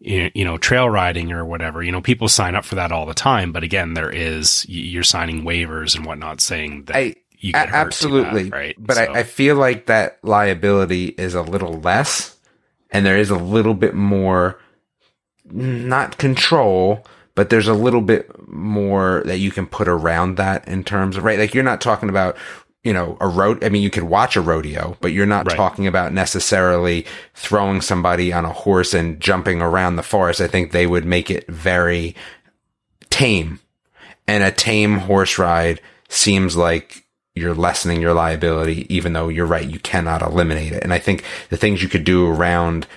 [0.04, 3.14] you know, trail riding or whatever, you know, people sign up for that all the
[3.14, 3.52] time.
[3.52, 8.50] But again, there is, you're signing waivers and whatnot saying that I you get absolutely
[8.50, 8.76] bad, right?
[8.80, 12.36] But So- I, I feel like that liability is a little less,
[12.90, 14.60] and there is a little bit more,
[15.46, 20.84] not control, but there's a little bit more that you can put around that in
[20.84, 21.40] terms of right.
[21.40, 22.38] Like you're not talking about.
[22.84, 23.64] You know, a road.
[23.64, 25.56] I mean, you could watch a rodeo, but you're not Right.
[25.56, 30.42] talking about necessarily throwing somebody on a horse and jumping around the forest.
[30.42, 32.16] I think they would make it very
[33.12, 33.60] tame
[34.28, 39.70] and a tame horse ride seems like you're lessening your liability, even though you're right,
[39.70, 40.84] you cannot eliminate it.
[40.84, 42.88] And I think the things you could do around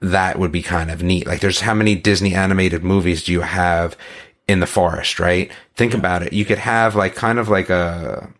[0.00, 1.26] that would be kind of neat.
[1.26, 3.96] Like there's how many Disney animated movies do you have
[4.48, 5.50] in the forest, right?
[5.74, 6.32] Think about it.
[6.32, 8.32] You could have like kind of like a,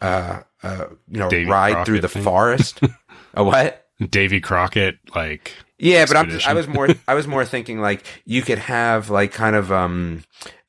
[0.00, 2.22] uh, uh, you know, Davy ride through the thing.
[2.22, 2.80] forest.
[3.34, 3.86] a what?
[4.08, 6.40] Davy Crockett, like, Yeah, but I'm.
[6.46, 10.24] I was more I was more thinking like you could have like kind of um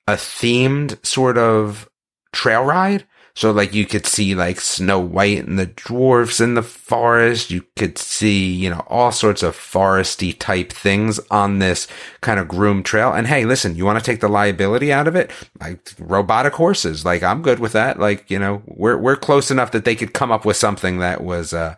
[0.07, 1.89] a themed sort of
[2.33, 3.05] trail ride.
[3.41, 7.49] So like you could see like Snow White and the dwarfs in the forest.
[7.49, 11.87] You could see, you know, all sorts of foresty type things on this
[12.21, 13.11] kind of groomed trail.
[13.11, 15.31] And hey, listen, you want to take the liability out of it?
[15.59, 17.03] Like robotic horses.
[17.03, 17.99] Like I'm good with that.
[17.99, 21.23] Like, you know, we're we're close enough that they could come up with something that
[21.23, 21.73] was uh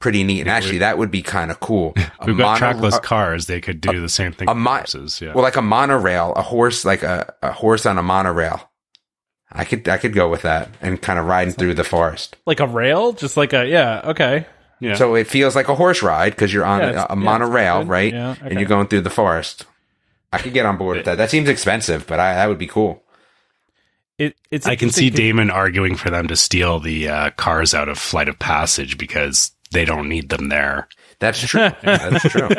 [0.00, 0.40] pretty neat.
[0.40, 1.92] And actually that would be kind of cool.
[2.18, 3.44] A we've got mono- trackless cars.
[3.44, 5.20] They could do the same thing a mo- horses.
[5.20, 5.34] Yeah.
[5.34, 8.71] well, like a monorail, a horse, like a, a horse on a monorail.
[9.54, 12.36] I could, I could go with that and kind of riding through the forest.
[12.46, 14.00] Like a rail, just like a yeah.
[14.04, 14.46] Okay.
[14.80, 14.94] yeah.
[14.94, 17.22] So it feels like a horse ride because you're on Yeah, a, it's- a yeah,
[17.24, 18.12] monorail, right?
[18.12, 19.66] Yeah, And you're going through the forest.
[20.32, 21.18] I could get on board with that.
[21.18, 23.02] That seems expensive, but I, that would be cool.
[24.18, 27.88] It it's I can see Damon arguing for them to steal the uh, cars out
[27.88, 30.88] of Flight of Passage because they don't need them there.
[31.18, 31.70] That's true.
[31.82, 32.48] That's true.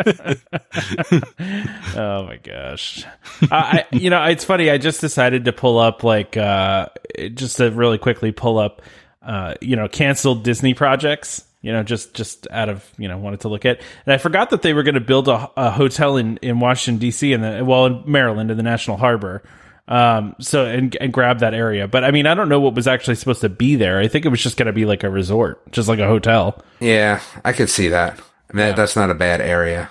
[1.95, 3.05] Oh my gosh.
[3.43, 4.69] I, I you know, it's funny.
[4.69, 6.87] I just decided to pull up like uh
[7.33, 8.81] just to really quickly pull up
[9.21, 13.41] uh you know, canceled Disney projects, you know, just just out of, you know, wanted
[13.41, 13.81] to look at.
[14.05, 17.05] And I forgot that they were going to build a, a hotel in in Washington
[17.07, 19.43] DC and the well in Maryland in the National Harbor.
[19.87, 21.87] Um so and and grab that area.
[21.87, 23.99] But I mean, I don't know what was actually supposed to be there.
[23.99, 26.61] I think it was just going to be like a resort, just like a hotel.
[26.79, 28.19] Yeah, I could see that.
[28.49, 29.89] I mean, that's not a bad area.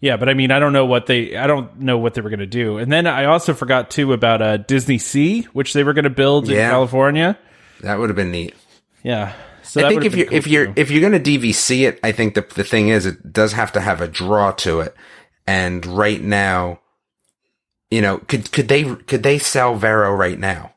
[0.00, 2.28] Yeah, but I mean, I don't know what they, I don't know what they were
[2.28, 2.76] going to do.
[2.76, 6.10] And then I also forgot too about uh, Disney Sea, which they were going to
[6.10, 7.38] build in California.
[7.80, 8.54] That would have been neat.
[9.02, 11.88] Yeah, so I think if you been if cool, you're if you're going to DVC
[11.88, 14.80] it, I think the the thing is it does have to have a draw to
[14.80, 14.94] it.
[15.46, 16.80] And right now,
[17.90, 20.74] you know, could could they could they sell Vero right now?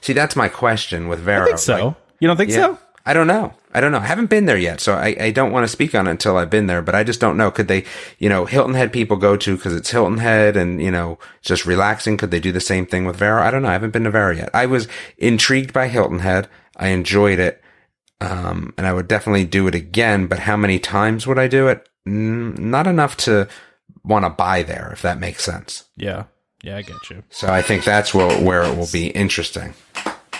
[0.00, 1.42] See, that's my question with Vero.
[1.42, 1.86] I think so.
[1.86, 2.78] Like, you don't think yeah, so?
[3.06, 3.54] I don't know.
[3.72, 3.98] I don't know.
[3.98, 6.36] I haven't been there yet, so I, I don't want to speak on it until
[6.36, 6.82] I've been there.
[6.82, 7.50] But I just don't know.
[7.50, 7.84] Could they,
[8.18, 11.66] you know, Hilton Head people go to because it's Hilton Head and you know just
[11.66, 12.16] relaxing?
[12.16, 13.42] Could they do the same thing with Vero?
[13.42, 13.68] I don't know.
[13.68, 14.50] I haven't been to Vero yet.
[14.52, 16.48] I was intrigued by Hilton Head.
[16.76, 17.62] I enjoyed it,
[18.20, 20.26] um, and I would definitely do it again.
[20.26, 21.88] But how many times would I do it?
[22.08, 23.48] Mm, not enough to
[24.02, 25.84] want to buy there, if that makes sense.
[25.96, 26.24] Yeah,
[26.62, 27.22] yeah, I get you.
[27.30, 29.74] So I think that's where where it will be interesting.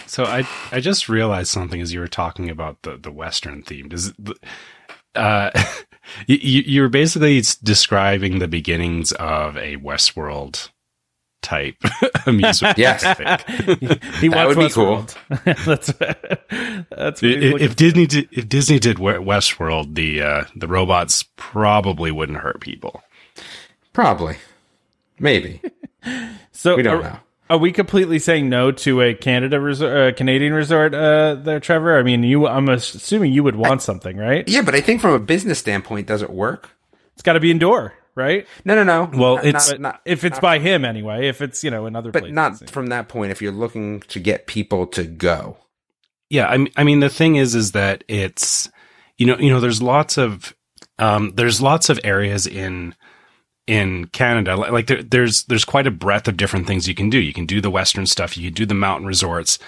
[0.06, 3.88] So I I just realized something as you were talking about the the Western theme.
[3.88, 4.12] Does
[5.14, 5.50] uh,
[6.26, 10.70] you you were basically describing the beginnings of a Westworld
[11.42, 11.76] type
[12.26, 12.78] amusement.
[12.78, 13.02] Yes.
[13.02, 14.04] park, I think.
[14.20, 15.06] He That wants would be cool.
[15.44, 21.24] That's that's what if, if Disney did, if Disney did Westworld, the uh, the robots
[21.37, 23.02] probably wouldn't hurt people.
[23.92, 24.37] Probably,
[25.18, 25.61] maybe.
[26.52, 27.18] So We don't are, know.
[27.48, 31.98] Are we completely saying no to a Canada resort, uh, Canadian resort uh, there, Trevor?
[31.98, 32.46] I mean, you.
[32.46, 34.48] I'm assuming you would want something, right?
[34.48, 36.70] Yeah, but I think from a business standpoint, does it work?
[37.14, 38.46] It's got to be indoor, right?
[38.64, 39.10] No, no, no.
[39.18, 41.28] Well, Not- it's- not, not- If it's by him anyway.
[41.28, 43.32] If it's you know another, but places, not from that point.
[43.32, 45.56] If you're looking to get people to go,
[46.30, 48.70] Yeah, I mean, I mean, the thing is, is that it's,
[49.18, 50.54] you know, you know, there's lots of,
[51.00, 52.94] um, there's lots of areas in,
[53.70, 57.18] in Canada, like there, there's, there's quite a breadth of different things you can do.
[57.18, 58.37] You can do the Western stuff.
[58.37, 59.59] You can do the mountain resorts.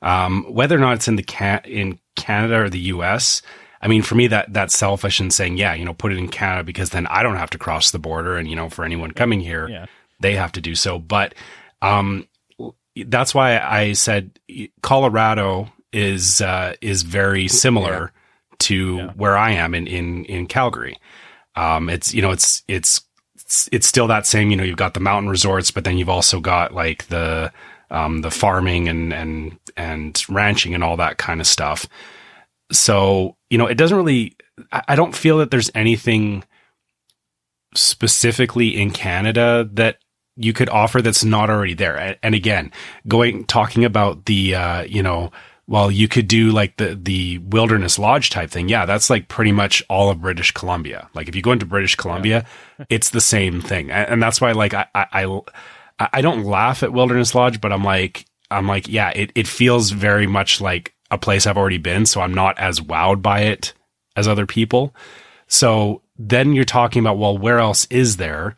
[0.00, 3.42] Um, whether or not it's in the can in Canada or the U.S.
[3.82, 6.28] I mean, for me, that that's selfish in saying, yeah, you know, put it in
[6.28, 9.10] Canada because then I don't have to cross the border, and you know, for anyone
[9.10, 9.86] coming here, Yeah.
[10.20, 10.98] they have to do so.
[10.98, 11.34] But
[11.82, 12.26] Um,
[13.06, 14.38] that's why I said
[14.82, 18.12] Colorado is uh, is very similar
[18.60, 19.12] to Yeah.
[19.16, 20.96] where I am in in in Calgary.
[21.56, 23.00] Um, it's you know it's it's
[23.48, 24.50] it's it's still that same.
[24.50, 27.50] You know, you've got the mountain resorts, but then you've also got like the
[27.90, 31.86] um, the farming and and and ranching and all that kind of stuff.
[32.70, 34.36] So you know, it doesn't really.
[34.70, 36.44] I don't feel that there's anything
[37.74, 39.98] specifically in Canada that
[40.36, 42.18] you could offer that's not already there.
[42.22, 42.70] And again,
[43.06, 45.30] going talking about the uh, you know,
[45.68, 48.70] well, you could do like the the wilderness lodge type thing.
[48.70, 51.10] Yeah, that's like pretty much all of British Columbia.
[51.14, 52.46] Like if you go into British Columbia,
[52.88, 55.06] it's the same thing, and, and that's why like I, I
[55.98, 59.46] I I don't laugh at wilderness lodge, but I'm like I'm like yeah, it it
[59.46, 63.40] feels very much like a place I've already been, so I'm not as wowed by
[63.42, 63.74] it
[64.16, 64.94] as other people.
[65.48, 68.56] So then you're talking about, well, where else is there?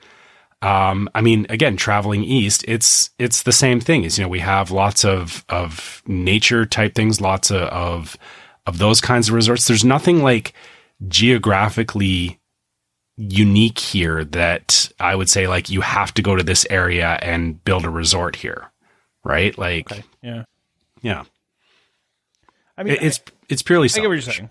[0.63, 4.05] Um, I mean, again, traveling east, it's it's the same thing.
[4.05, 8.17] Is you know we have lots of of nature type things, lots of of,
[8.67, 9.67] of those kinds of resorts.
[9.67, 10.53] There's nothing like
[11.09, 12.39] geographically
[13.17, 17.63] unique here that I would say like you have to go to this area and
[17.65, 18.71] build a resort here,
[19.25, 19.57] right?
[19.59, 19.91] Like,
[20.23, 20.45] Yeah.
[21.03, 21.25] yeah,
[22.81, 23.89] I mean, It- it's it's purely.
[23.93, 24.49] I get what you're selfish.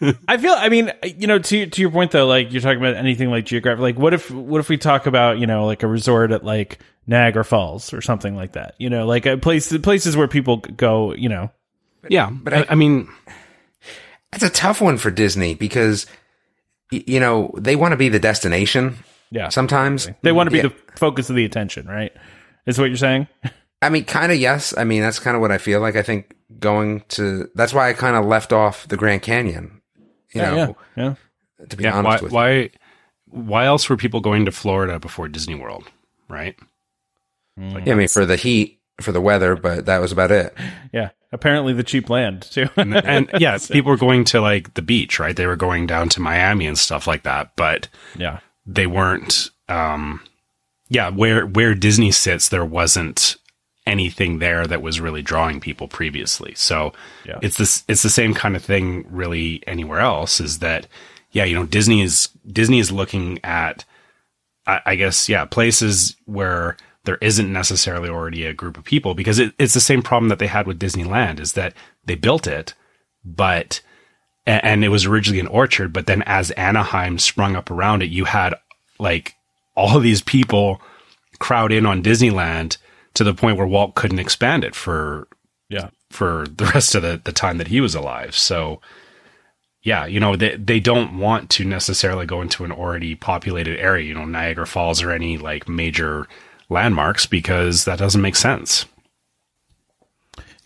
[0.00, 0.16] saying.
[0.28, 0.52] I feel.
[0.52, 3.44] I mean, you know, to to your point though, like you're talking about anything like
[3.46, 3.80] geographic.
[3.80, 6.78] Like, what if what if we talk about you know like a resort at like
[7.06, 8.74] Niagara Falls or something like that?
[8.78, 11.14] You know, like a place places where people go.
[11.14, 11.50] You know,
[12.08, 13.08] Yeah, but I, I mean,
[14.34, 16.06] It's a tough one for Disney because,
[16.90, 18.98] you know, they want to be the destination
[19.30, 19.48] yeah.
[19.48, 20.08] sometimes.
[20.22, 20.62] they want to be Yeah.
[20.68, 22.12] the focus of the attention, right?
[22.66, 23.26] Is what you're saying?
[23.80, 24.74] I mean, kind of yes.
[24.76, 25.96] I mean, that's kind of what I feel like.
[25.96, 29.80] I think going to that's why I kind of left off the Grand Canyon.
[30.32, 31.14] You know, yeah.
[31.58, 31.66] Yeah.
[31.68, 31.92] to be yeah.
[31.92, 32.36] Why, honest with you.
[32.36, 32.70] why
[33.26, 35.84] why else were people going to Florida before Disney World,
[36.28, 36.56] right?
[37.56, 40.54] Like, Yeah, I mean, for the heat, for the weather, but that was about it.
[40.92, 41.10] Yeah.
[41.34, 42.68] Apparently the cheap land too.
[42.76, 45.34] and, and yeah, people were going to like the beach, right?
[45.34, 47.88] They were going down to Miami and stuff like that, but
[48.18, 48.40] yeah.
[48.66, 49.48] they weren't.
[49.70, 50.20] Um,
[50.90, 53.36] yeah, where where Disney sits, there wasn't
[53.86, 56.54] anything there that was really drawing people previously.
[56.54, 56.92] So
[57.24, 57.38] Yeah.
[57.42, 60.40] it's this it's the same kind of thing really anywhere else.
[60.40, 60.86] Is that
[61.32, 63.84] yeah, you know, Disney is Disney is looking at
[64.66, 69.40] I, I guess yeah, places where there isn't necessarily already a group of people because
[69.40, 72.74] it, it's the same problem that they had with Disneyland is that they built it,
[73.24, 73.80] but
[74.46, 78.24] and it was originally an orchard, but then as Anaheim sprung up around it, you
[78.24, 78.54] had
[78.98, 79.34] like
[79.76, 80.80] all of these people
[81.38, 82.76] crowd in on Disneyland
[83.14, 85.28] to the point where Walt couldn't expand it for
[85.68, 85.90] Yeah.
[86.10, 88.36] for the rest of the, the time that he was alive.
[88.36, 88.80] So
[89.82, 94.06] yeah, you know, they they don't want to necessarily go into an already populated area,
[94.06, 96.28] you know, Niagara Falls or any like major
[96.68, 98.86] landmarks because that doesn't make sense.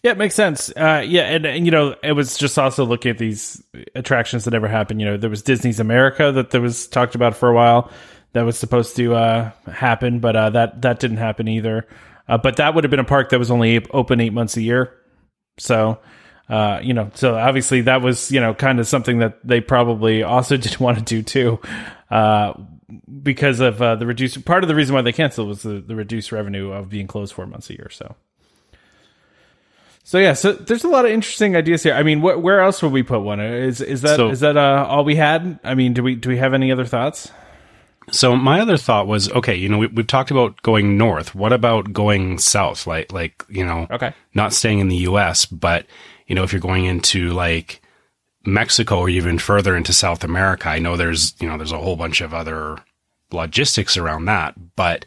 [0.03, 0.71] Yeah, it makes sense.
[0.77, 3.61] Uh, yeah, and, and you know, it was just also looking at these
[3.95, 5.01] attractions that never happened.
[5.01, 7.91] You know, there was Disney's America that there was talked about for a while
[8.33, 11.89] that was supposed to uh, happen, but uh, that that didn't happen either.
[12.29, 14.63] Uh, but that would have been a park that was only open eight months a
[14.63, 14.93] year.
[15.59, 15.99] So,
[16.49, 20.23] uh, you know, so obviously that was you know kind of something that they probably
[20.23, 21.61] also didn't want to do too,
[22.11, 22.55] uh,
[23.23, 24.45] because of uh, the reduced.
[24.45, 27.33] Part of the reason why they canceled was the, the reduced revenue of being closed
[27.35, 27.89] four months a year.
[27.91, 28.15] So.
[30.05, 31.93] So yeah, so there's a lot of interesting ideas here.
[31.93, 33.41] I mean, wh- where else would we put one?
[33.41, 35.59] Is is that is So- that uh, all we had?
[35.65, 37.33] I mean, do we do we have any other thoughts?
[38.13, 41.35] So my other thought was, okay, you know, we, we've talked about going north.
[41.35, 42.87] What about going south?
[42.87, 44.13] Like, like, you know, Okay.
[44.35, 45.87] not staying in the U.S., but
[46.27, 47.81] you know, if you're going into like
[48.45, 51.97] Mexico or even further into South America, I know there's, you know, there's a whole
[51.97, 52.79] bunch of other
[53.33, 54.55] logistics around that.
[54.77, 55.05] But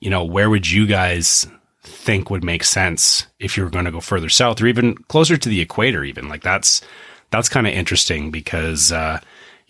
[0.00, 1.46] you know, where would you guys
[1.84, 5.36] think would make sense if you were going to go further south or even closer
[5.36, 6.02] to the equator?
[6.02, 6.80] Even like that's
[7.30, 9.20] that's kind of interesting because uh,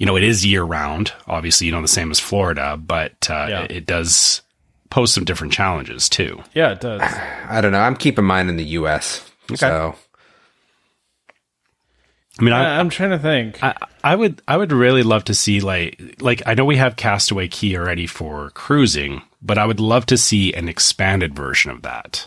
[0.03, 1.13] you know it is year round.
[1.29, 3.61] Obviously, you know the same as Florida, but uh, Yeah.
[3.63, 4.43] it, it does
[4.91, 6.43] pose some different challenges too.
[6.55, 7.01] Yeah, it does.
[7.49, 7.79] I don't know.
[7.79, 9.25] I'm keeping mine in the U.S.
[9.55, 9.95] So
[12.41, 13.63] I mean, I, I, I'm trying to think.
[13.63, 16.97] I, I would I would really love to see like like I know we have
[16.97, 21.83] Castaway Cay already for cruising, but I would love to see an expanded version of
[21.83, 22.27] that.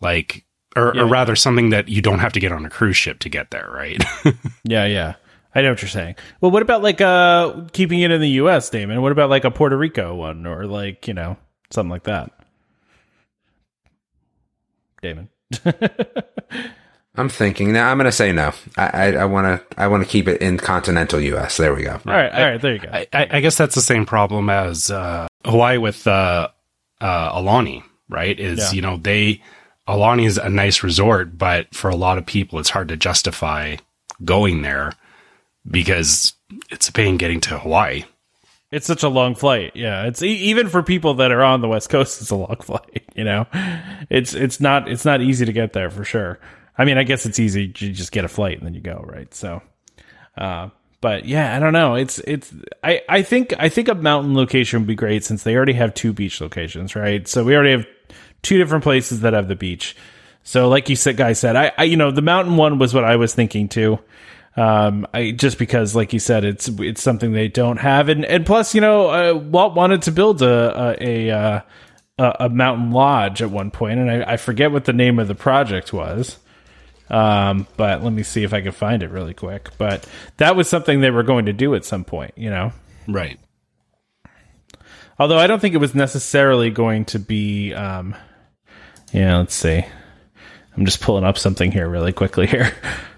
[0.00, 0.44] Like
[0.76, 1.02] or, Yeah.
[1.02, 3.50] or rather something that you don't have to get on a cruise ship to get
[3.50, 4.00] there, right?
[4.62, 5.14] Yeah, yeah.
[5.54, 6.14] I know what you're saying.
[6.40, 9.02] Well, what about like uh keeping it in the U.S., Damon?
[9.02, 11.36] What about like a Puerto Rico one or like you know
[11.70, 12.30] something like that?
[15.02, 15.28] Damon.
[17.16, 17.72] I'm thinking.
[17.72, 18.52] Now I'm going to say no.
[18.76, 21.56] I I want to I want to keep it in continental U.S.
[21.56, 21.92] There we go.
[21.92, 22.60] All right, all right.
[22.60, 22.88] There you go.
[22.92, 26.48] I, I I guess that's the same problem as uh, Hawaii with uh,
[27.00, 28.38] uh, Aulani, right?
[28.38, 28.70] Is Yeah.
[28.72, 29.42] you know they
[29.88, 33.76] Aulani is a nice resort, but for a lot of people, it's hard to justify
[34.24, 34.92] going there
[35.68, 36.34] because
[36.70, 38.04] it's a pain getting to Hawaii.
[38.70, 39.72] It's such a long flight.
[39.74, 42.20] Yeah, it's even for people that are on the West Coast.
[42.20, 43.04] It's a long flight.
[43.16, 43.46] You know,
[44.08, 46.38] it's it's not it's not easy to get there for sure.
[46.78, 47.64] I mean, I guess it's easy.
[47.64, 49.32] You just get a flight and then you go right.
[49.34, 49.60] So,
[50.38, 51.96] uh, but yeah, I don't know.
[51.96, 52.54] It's it's
[52.84, 55.92] I I think I think a mountain location would be great since they already have
[55.92, 57.26] two beach locations, right?
[57.26, 57.86] So we already have
[58.42, 59.96] two different places that have the beach.
[60.42, 63.04] So, like you said, guy said, I, I you know the mountain one was what
[63.04, 63.98] I was thinking too.
[64.56, 68.44] Um, I just because, like you said, it's it's something they don't have, and and
[68.44, 71.60] plus, you know, uh, Walt wanted to build a a a, uh,
[72.18, 75.28] a a mountain lodge at one point, and I, I forget what the name of
[75.28, 76.38] the project was.
[77.08, 79.70] Um, but let me see if I can find it really quick.
[79.78, 82.72] But that was something they were going to do at some point, you know.
[83.08, 83.38] Right.
[85.18, 87.74] Although I don't think it was necessarily going to be.
[87.74, 88.14] Um,
[89.12, 89.84] yeah, let's see.
[90.76, 92.72] I'm just pulling up something here really quickly here.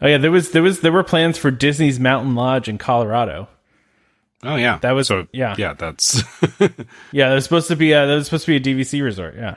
[0.00, 3.48] Oh yeah, there was there was there were plans for Disney's Mountain Lodge in Colorado.
[4.44, 5.26] Oh yeah, That was- so.
[5.32, 5.56] yeah.
[5.58, 5.72] yeah.
[5.72, 6.22] That's
[7.12, 9.34] Yeah, there's supposed to be a, there was supposed to be a DVC resort.
[9.36, 9.56] Yeah,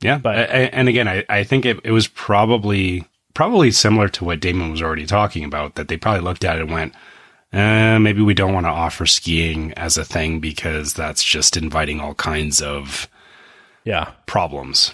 [0.00, 0.18] yeah.
[0.18, 4.38] But- But and again, I I think it, it was probably probably similar to what
[4.40, 5.74] Damon was already talking about.
[5.74, 6.94] That they probably looked at it and went,
[7.52, 11.98] uh, maybe we don't want to offer skiing as a thing because that's just inviting
[12.00, 13.08] all kinds of
[13.84, 14.92] yeah, problems.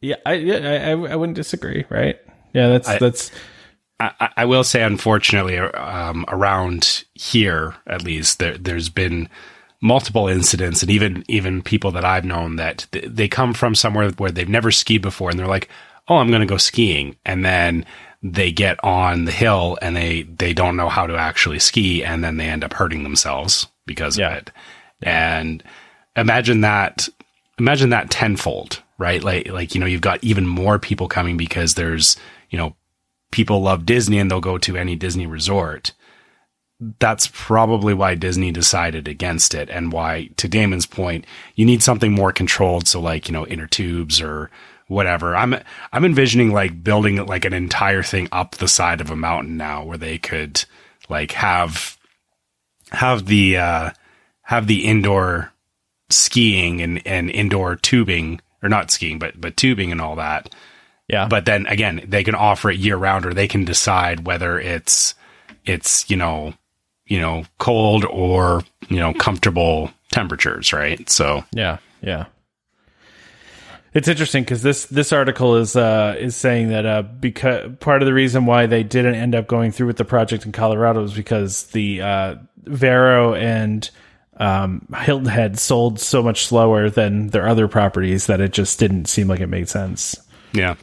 [0.00, 0.16] yeah.
[0.24, 1.84] I yeah, I, I I wouldn't disagree.
[1.90, 2.20] Right?
[2.54, 3.30] Yeah, that's I- that's
[4.00, 9.28] I, I- will say, unfortunately, um, around here at least, there, there's been
[9.80, 14.10] multiple incidents, and even even people that I've known that th- they come from somewhere
[14.12, 15.68] where they've never skied before, and they're like,
[16.08, 17.84] "Oh, I'm going to go skiing," and then
[18.22, 22.24] they get on the hill and they they don't know how to actually ski, and
[22.24, 24.30] then they end up hurting themselves because Yeah.
[24.30, 24.50] of it.
[25.02, 25.62] And
[26.16, 27.08] imagine that
[27.58, 29.22] imagine that tenfold, right?
[29.22, 32.16] Like like you know, you've got even more people coming because there's
[32.50, 32.76] you know
[33.34, 35.92] people love Disney and they'll go to any Disney resort.
[37.00, 41.26] That's probably why Disney decided against it and why, to Damon's point,
[41.56, 42.86] you need something more controlled.
[42.86, 44.52] So like, you know, inner tubes or
[44.86, 45.34] whatever.
[45.34, 45.56] I'm,
[45.92, 49.84] I'm envisioning like building like an entire thing up the side of a mountain now
[49.84, 50.64] where they could
[51.08, 51.98] like have,
[52.92, 53.90] have the, uh,
[54.42, 55.52] have the indoor
[56.08, 60.54] skiing and, and indoor tubing or not skiing, but, but tubing and all that
[61.08, 61.26] yeah.
[61.28, 65.14] but then again they can offer it year round or they can decide whether it's
[65.64, 66.54] it's you know
[67.06, 72.26] you know cold or you know comfortable temperatures right so Yeah, yeah.
[73.92, 78.06] It's interesting because this this article is uh, is saying that uh, because part of
[78.06, 81.14] the reason why they didn't end up going through with the project in Colorado is
[81.14, 83.88] because the uh, Vero and
[84.36, 89.06] um, Hilton Head sold so much slower than their other properties that it just didn't
[89.06, 90.16] seem like it made sense.
[90.52, 90.74] yeah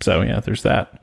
[0.00, 1.00] So yeah, there's that.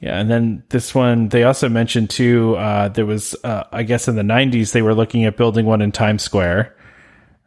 [0.00, 2.56] Yeah, and then this one they also mentioned too.
[2.56, 5.82] Uh, there was, uh, I guess, in the '90s they were looking at building one
[5.82, 6.74] in Times Square.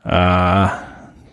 [0.06, 0.86] Uh,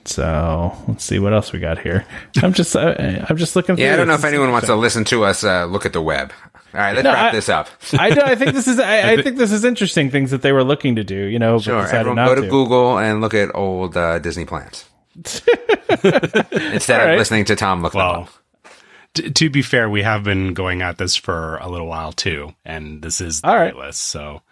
[0.07, 2.07] so let's see what else we got here.
[2.43, 2.95] I'm just, uh,
[3.29, 3.77] I'm just looking.
[3.77, 6.01] Yeah, I don't know if anyone wants to listen to us uh, look at the
[6.01, 6.33] web.
[6.73, 7.69] All right, let's No, wrap I- this up.
[7.99, 10.63] I, I think this is, I, I think this is interesting things that they were
[10.65, 11.17] looking to do.
[11.27, 12.49] You know, Sure, decided everyone not go to, to.
[12.49, 14.85] Google and look at old uh, Disney plans
[15.17, 17.13] instead All right.
[17.15, 18.73] of listening to Tom look them well up.
[19.15, 22.55] t- to be fair we have been going at this for a little while too
[22.65, 23.75] and this is the All right.
[23.77, 24.43] list so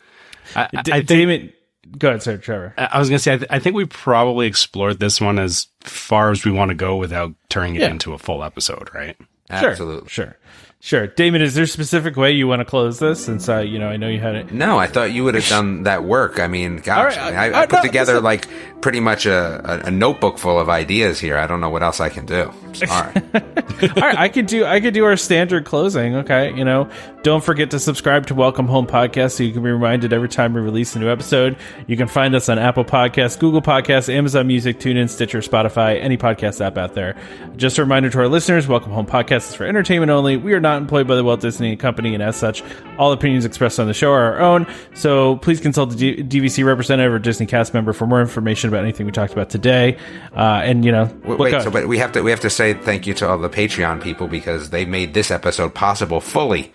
[0.57, 1.53] I, I D- I think Damon,
[1.99, 2.75] go ahead, sir, Trevor.
[2.77, 6.31] I was gonna say I, th- I think we probably explored this one as far
[6.31, 7.91] as we want to go without turning it Yeah.
[7.91, 9.17] into a full episode right
[9.51, 10.09] Absolutely.
[10.09, 10.37] sure, sure.
[10.81, 13.25] Damon, is there a specific way you want to close this?
[13.25, 14.53] Since uh, you know, I know you had it.
[14.53, 16.39] No, I thought you would have done that work.
[16.39, 18.25] I mean, gosh, All I, right, I, uh, I put no, together listen.
[18.25, 18.49] like
[18.81, 21.37] pretty much a, a, notebook full of ideas here.
[21.37, 22.53] I don't know what else I can do.
[22.73, 23.15] Sorry.
[23.35, 26.17] All right, I could do I could do our standard closing.
[26.17, 26.89] Okay, you know,
[27.23, 30.53] don't forget to subscribe to Welcome Home Podcast so you can be reminded every time
[30.53, 31.57] we release a new episode.
[31.87, 36.17] You can find us on Apple Podcasts, Google Podcasts, Amazon Music, TuneIn, Stitcher, Spotify, any
[36.17, 37.17] podcast app out there.
[37.57, 40.37] Just a reminder to our listeners: Welcome Home Podcast is for entertainment only.
[40.37, 42.63] We are not employed by the Walt Disney Company, and as such,
[42.99, 44.67] all opinions expressed on the show are our own.
[44.95, 48.83] So please consult the D- DVC representative or Disney cast member for more information about
[48.85, 49.97] anything we talked about today.
[50.37, 52.75] Uh, and you know, Wait, wait, so but we have to we have to say
[52.75, 56.73] thank you to all the Patreon people because they made this episode possible fully.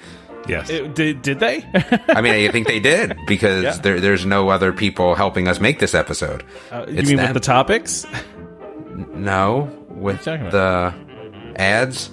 [0.48, 1.64] yes It- did, did they?
[2.10, 3.74] I mean, I think they did because Yeah.
[3.82, 6.44] there, there's no other people helping us make this episode.
[6.72, 7.28] Uh, you It's mean them.
[7.28, 8.06] with the topics?
[9.14, 10.94] No, with What are you the
[11.56, 12.10] ads.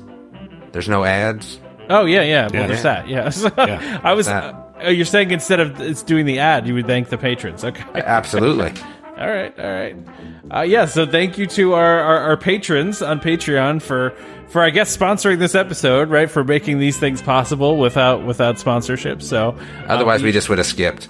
[0.73, 1.59] There's no ads.
[1.89, 2.43] Oh yeah, yeah.
[2.53, 2.67] Well, Yeah.
[2.69, 3.09] there's that.
[3.09, 3.31] Yeah.
[3.31, 4.01] So, Yeah.
[4.05, 4.27] I was.
[4.27, 4.55] That.
[4.85, 7.65] Uh, you're saying instead of it's doing the ad, you would thank the patrons.
[7.65, 7.83] Okay.
[7.95, 8.73] Absolutely.
[9.21, 9.97] All right, all right.
[10.51, 14.15] Uh, yeah, so thank you to our, our, our patrons on Patreon for
[14.49, 16.31] for I guess sponsoring this episode, right?
[16.31, 19.21] For making these things possible without without sponsorship.
[19.23, 21.09] So uh, Otherwise, we just would have skipped.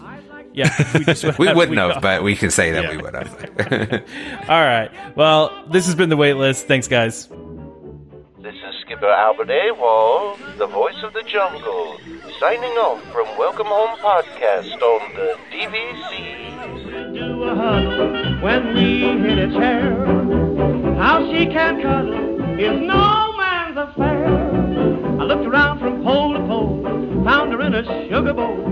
[0.52, 2.90] yeah, we, just would we wouldn't we- have, but we can say that Yeah.
[2.90, 4.04] we would have.
[4.48, 4.90] All right.
[5.16, 6.66] Well, this has been the wait list.
[6.66, 7.28] Thanks, guys.
[8.38, 11.96] This is Skipper Albert Awol, the voice of the jungle,
[12.40, 17.12] signing off from Welcome Home Podcast on the DVC.
[17.12, 19.94] do a huddle when we hit a chair.
[20.96, 24.24] How she can cuddle is no man's affair.
[25.20, 26.82] I looked around from pole to pole,
[27.26, 28.70] found her in a sugar bowl,